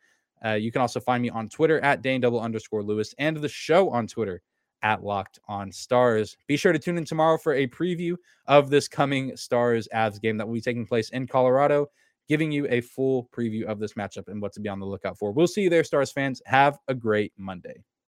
Uh, 0.44 0.52
you 0.54 0.70
can 0.70 0.80
also 0.80 1.00
find 1.00 1.22
me 1.22 1.30
on 1.30 1.48
Twitter 1.48 1.80
at 1.80 2.02
Dane 2.02 2.20
double 2.20 2.40
underscore 2.40 2.82
Lewis 2.82 3.14
and 3.18 3.36
the 3.36 3.48
show 3.48 3.90
on 3.90 4.06
Twitter 4.06 4.42
at 4.82 5.02
Locked 5.02 5.38
on 5.48 5.72
Stars. 5.72 6.36
Be 6.46 6.56
sure 6.56 6.72
to 6.72 6.78
tune 6.78 6.98
in 6.98 7.04
tomorrow 7.04 7.38
for 7.38 7.54
a 7.54 7.66
preview 7.66 8.16
of 8.46 8.68
this 8.68 8.86
coming 8.86 9.36
Stars 9.36 9.88
Avs 9.94 10.20
game 10.20 10.36
that 10.36 10.46
will 10.46 10.54
be 10.54 10.60
taking 10.60 10.86
place 10.86 11.10
in 11.10 11.26
Colorado 11.26 11.88
giving 12.28 12.50
you 12.50 12.66
a 12.68 12.80
full 12.80 13.28
preview 13.36 13.64
of 13.64 13.78
this 13.78 13.94
matchup 13.94 14.28
and 14.28 14.40
what 14.40 14.52
to 14.52 14.60
be 14.60 14.68
on 14.68 14.80
the 14.80 14.86
lookout 14.86 15.18
for. 15.18 15.32
We'll 15.32 15.46
see 15.46 15.62
you 15.62 15.70
there, 15.70 15.84
Stars 15.84 16.12
fans. 16.12 16.40
Have 16.46 16.78
a 16.88 16.94
great 16.94 17.32
Monday. 17.36 17.82